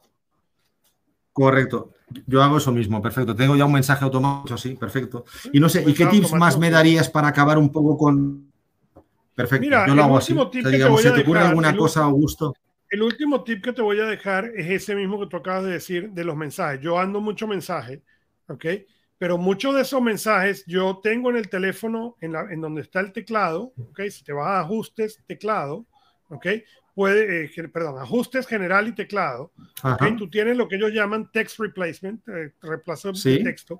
Correcto. 1.34 1.91
Yo 2.28 2.41
hago 2.43 2.58
eso 2.58 2.72
mismo, 2.72 3.02
perfecto. 3.02 3.36
Tengo 3.36 3.56
ya 3.56 3.65
un 3.65 3.74
mensaje 3.74 4.06
automático, 4.06 4.56
sí, 4.58 4.76
perfecto. 4.76 5.26
Y 5.52 5.60
no 5.60 5.67
sé, 5.67 5.84
¿y 5.86 5.93
qué 5.93 6.06
tips 6.06 6.34
más 6.34 6.58
me 6.58 6.69
darías 6.69 7.10
para 7.10 7.28
acabar 7.28 7.58
un 7.58 7.72
poco 7.72 7.98
con... 7.98 8.52
Perfecto, 9.36 9.65
Mira, 9.65 9.88
yo 9.88 9.96
lo 9.96 10.04
hago 10.04 10.17
así. 10.17 10.36
digamos, 10.54 11.02
¿se 11.02 11.12
te 11.12 11.22
ocurre 11.22 11.39
alguna 11.39 11.76
cosa, 11.76 12.04
Augusto? 12.04 12.54
el 12.93 13.02
último 13.02 13.43
tip 13.43 13.63
que 13.63 13.74
te 13.74 13.82
voy 13.82 14.00
a 14.00 14.06
dejar 14.06 14.52
es 14.56 14.69
ese 14.69 14.93
mismo 14.93 15.19
que 15.19 15.26
tú 15.26 15.36
acabas 15.36 15.63
de 15.63 15.72
decir 15.72 16.12
de 16.12 16.24
los 16.24 16.36
mensajes. 16.36 16.80
Yo 16.80 17.00
ando 17.00 17.19
mucho 17.22 17.48
mensaje, 17.48 18.04
¿ok? 18.48 18.65
Pero 19.17 19.39
muchos 19.39 19.74
de 19.74 19.82
esos 19.82 20.00
mensajes 20.00 20.63
yo 20.67 21.00
tengo 21.02 21.32
en 21.32 21.38
el 21.38 21.50
teléfono, 21.50 22.17
en, 22.22 22.34
la, 22.34 22.41
en 22.52 22.62
donde 22.62 22.82
está 22.82 23.00
el 23.00 23.12
teclado, 23.12 23.74
¿ok? 23.89 24.02
Si 24.12 24.24
te 24.24 24.32
vas 24.32 24.46
a 24.46 24.60
ajustes, 24.60 25.24
teclado, 25.26 25.88
¿ok? 26.30 26.46
Puede, 26.94 27.46
eh, 27.46 27.68
perdón, 27.70 28.00
ajustes 28.00 28.46
general 28.46 28.88
y 28.88 28.92
teclado, 28.92 29.52
¿ok? 29.84 30.16
Tú 30.18 30.30
tienes 30.30 30.56
lo 30.58 30.68
que 30.68 30.76
ellos 30.76 30.92
llaman 30.92 31.32
text 31.32 31.60
replacement, 31.60 32.22
eh, 32.28 32.54
reemplazo 32.62 33.12
de 33.12 33.44
texto, 33.44 33.80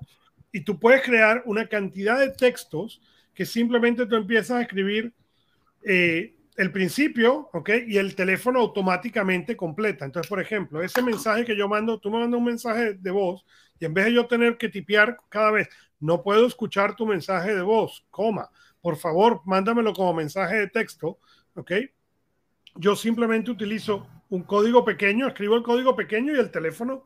y 0.50 0.60
tú 0.62 0.80
puedes 0.80 1.02
crear 1.02 1.42
una 1.46 1.66
cantidad 1.68 2.18
de 2.18 2.30
textos 2.30 3.00
que 3.32 3.46
simplemente 3.46 4.06
tú 4.06 4.16
empiezas 4.16 4.58
a 4.58 4.62
escribir 4.62 5.12
eh, 5.84 6.34
el 6.56 6.70
principio, 6.70 7.50
¿ok? 7.52 7.70
Y 7.86 7.98
el 7.98 8.14
teléfono 8.14 8.60
automáticamente 8.60 9.56
completa. 9.56 10.04
Entonces, 10.04 10.28
por 10.28 10.40
ejemplo, 10.40 10.82
ese 10.82 11.02
mensaje 11.02 11.44
que 11.44 11.56
yo 11.56 11.68
mando, 11.68 11.98
tú 11.98 12.10
me 12.10 12.18
mandas 12.18 12.38
un 12.38 12.44
mensaje 12.44 12.94
de 12.94 13.10
voz 13.10 13.44
y 13.78 13.84
en 13.84 13.94
vez 13.94 14.06
de 14.06 14.14
yo 14.14 14.26
tener 14.26 14.56
que 14.56 14.68
tipear 14.68 15.18
cada 15.28 15.50
vez, 15.50 15.68
no 15.98 16.22
puedo 16.22 16.46
escuchar 16.46 16.94
tu 16.94 17.06
mensaje 17.06 17.54
de 17.54 17.62
voz, 17.62 18.06
coma. 18.10 18.48
Por 18.80 18.96
favor, 18.96 19.40
mándamelo 19.44 19.92
como 19.92 20.14
mensaje 20.14 20.56
de 20.56 20.68
texto, 20.68 21.18
¿ok? 21.54 21.72
Yo 22.76 22.96
simplemente 22.96 23.50
utilizo 23.50 24.06
un 24.30 24.42
código 24.42 24.84
pequeño, 24.84 25.28
escribo 25.28 25.56
el 25.56 25.62
código 25.62 25.94
pequeño 25.94 26.34
y 26.34 26.38
el 26.38 26.50
teléfono 26.50 27.04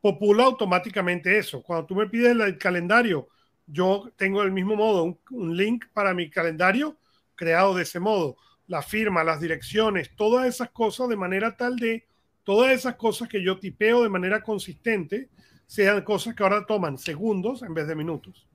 popula 0.00 0.44
automáticamente 0.44 1.38
eso. 1.38 1.62
Cuando 1.62 1.86
tú 1.86 1.94
me 1.94 2.08
pides 2.08 2.36
el 2.38 2.58
calendario, 2.58 3.28
yo 3.66 4.12
tengo 4.16 4.42
el 4.42 4.52
mismo 4.52 4.76
modo, 4.76 5.18
un, 5.30 5.56
link 5.56 5.86
para 5.92 6.14
mi 6.14 6.30
calendario 6.30 6.96
creado 7.34 7.74
de 7.74 7.82
ese 7.82 8.00
modo 8.00 8.36
la 8.66 8.82
firma, 8.82 9.24
las 9.24 9.40
direcciones, 9.40 10.14
todas 10.14 10.46
esas 10.46 10.70
cosas 10.70 11.08
de 11.08 11.16
manera 11.16 11.56
tal 11.56 11.76
de 11.76 12.06
todas 12.44 12.72
esas 12.72 12.96
cosas 12.96 13.28
que 13.28 13.42
yo 13.42 13.58
tipeo 13.58 14.02
de 14.02 14.08
manera 14.08 14.42
consistente 14.42 15.30
sean 15.66 16.02
cosas 16.02 16.34
que 16.34 16.42
ahora 16.42 16.66
toman 16.66 16.98
segundos 16.98 17.62
en 17.62 17.74
vez 17.74 17.86
de 17.86 17.94
minutos. 17.94 18.47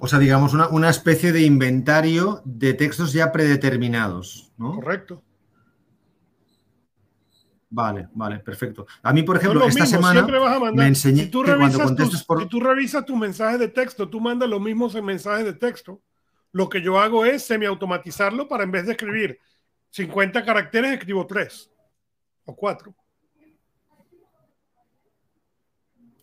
O 0.00 0.06
sea, 0.06 0.20
digamos, 0.20 0.54
una, 0.54 0.90
especie 0.90 1.32
de 1.32 1.42
inventario 1.42 2.40
de 2.44 2.72
textos 2.74 3.12
ya 3.12 3.32
predeterminados, 3.32 4.52
¿no? 4.56 4.76
Correcto. 4.76 5.24
Vale, 7.68 8.08
vale, 8.14 8.38
perfecto. 8.38 8.86
A 9.02 9.12
mí, 9.12 9.24
por 9.24 9.36
ejemplo, 9.36 9.66
esta 9.66 9.84
semana 9.84 10.26
me 10.72 10.86
enseñé 10.86 11.24
si 11.24 11.30
tú 11.30 11.42
que 11.42 11.54
cuando 11.56 11.80
contestas 11.80 12.24
por... 12.24 12.40
Si 12.40 12.48
tú 12.48 12.60
revisas 12.60 13.04
tu 13.04 13.16
mensaje 13.16 13.58
de 13.58 13.68
texto, 13.68 14.08
tú 14.08 14.20
mandas 14.20 14.48
los 14.48 14.60
mismos 14.60 14.94
mensajes 15.02 15.44
de 15.44 15.52
texto. 15.52 16.00
Lo 16.52 16.68
que 16.68 16.80
yo 16.80 16.98
hago 16.98 17.24
es 17.24 17.44
semi-automatizarlo 17.44 18.48
para 18.48 18.62
en 18.62 18.70
vez 18.70 18.86
de 18.86 18.92
escribir 18.92 19.38
50 19.90 20.44
caracteres, 20.44 20.92
escribo 20.92 21.26
3 21.26 21.70
o 22.44 22.56
4. 22.56 22.94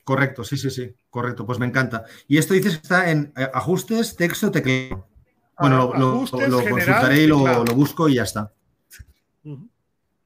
Correcto, 0.06 0.44
sí, 0.44 0.56
sí, 0.56 0.70
sí, 0.70 0.94
correcto, 1.10 1.48
pues 1.48 1.58
me 1.58 1.66
encanta. 1.66 2.06
Y 2.28 2.38
esto 2.38 2.54
dices 2.54 2.78
que 2.78 2.84
está 2.84 3.10
en 3.10 3.34
eh, 3.36 3.50
ajustes, 3.52 4.16
texto, 4.16 4.52
teclado. 4.52 5.08
Bueno, 5.60 5.92
lo, 5.98 6.26
consultaré 6.30 7.24
y 7.24 7.28
lo, 7.28 7.66
busco 7.76 8.08
y 8.08 8.16
ya 8.16 8.24
está. 8.24 8.54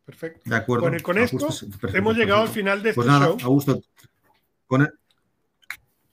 Perfecto. 0.03 0.49
De 0.49 0.55
acuerdo. 0.57 0.81
Bueno, 0.81 0.97
y 0.97 0.99
con 0.99 1.17
esto 1.17 1.47
hemos 1.93 2.17
llegado 2.17 2.41
al 2.41 2.49
final 2.49 2.83
de 2.83 2.93
pues 2.93 3.07
este 3.07 3.19
nada, 3.19 3.37
show. 3.37 3.37
Augusto. 3.43 3.81
Con 4.67 4.81
el... 4.81 4.89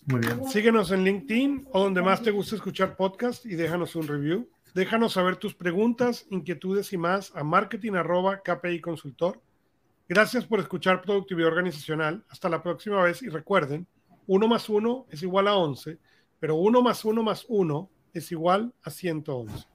Muy 0.05 0.21
bien. 0.21 0.47
Síguenos 0.49 0.93
en 0.93 1.03
LinkedIn 1.03 1.67
o 1.73 1.83
donde 1.83 2.03
más 2.03 2.23
te 2.23 2.31
guste 2.31 2.55
escuchar 2.55 2.97
podcast 2.97 3.45
y 3.47 3.57
déjanos 3.57 3.97
un 3.97 4.07
review. 4.07 4.49
Déjanos 4.75 5.15
saber 5.15 5.39
tus 5.39 5.55
preguntas, 5.55 6.25
inquietudes 6.31 6.93
y 6.93 6.99
más 6.99 7.33
a 7.35 7.43
marketing 7.43 7.95
KPI 8.45 8.81
Consultor. 8.81 9.41
Gracias 10.09 10.45
por 10.45 10.61
escuchar 10.61 11.03
Productividad 11.03 11.49
Organizacional. 11.49 12.25
Hasta 12.29 12.49
la 12.49 12.63
próxima 12.63 13.03
vez 13.03 13.23
y 13.23 13.29
recuerden, 13.29 13.89
1 14.29 14.49
más 14.49 14.69
1 14.69 15.07
es 15.11 15.23
igual 15.25 15.49
a 15.49 15.57
11, 15.57 15.99
pero 16.39 16.55
1 16.55 16.81
más 16.81 17.05
1 17.05 17.23
más 17.25 17.45
1 17.49 17.91
es 18.13 18.31
igual 18.31 18.73
a 18.85 18.91
111. 18.91 19.67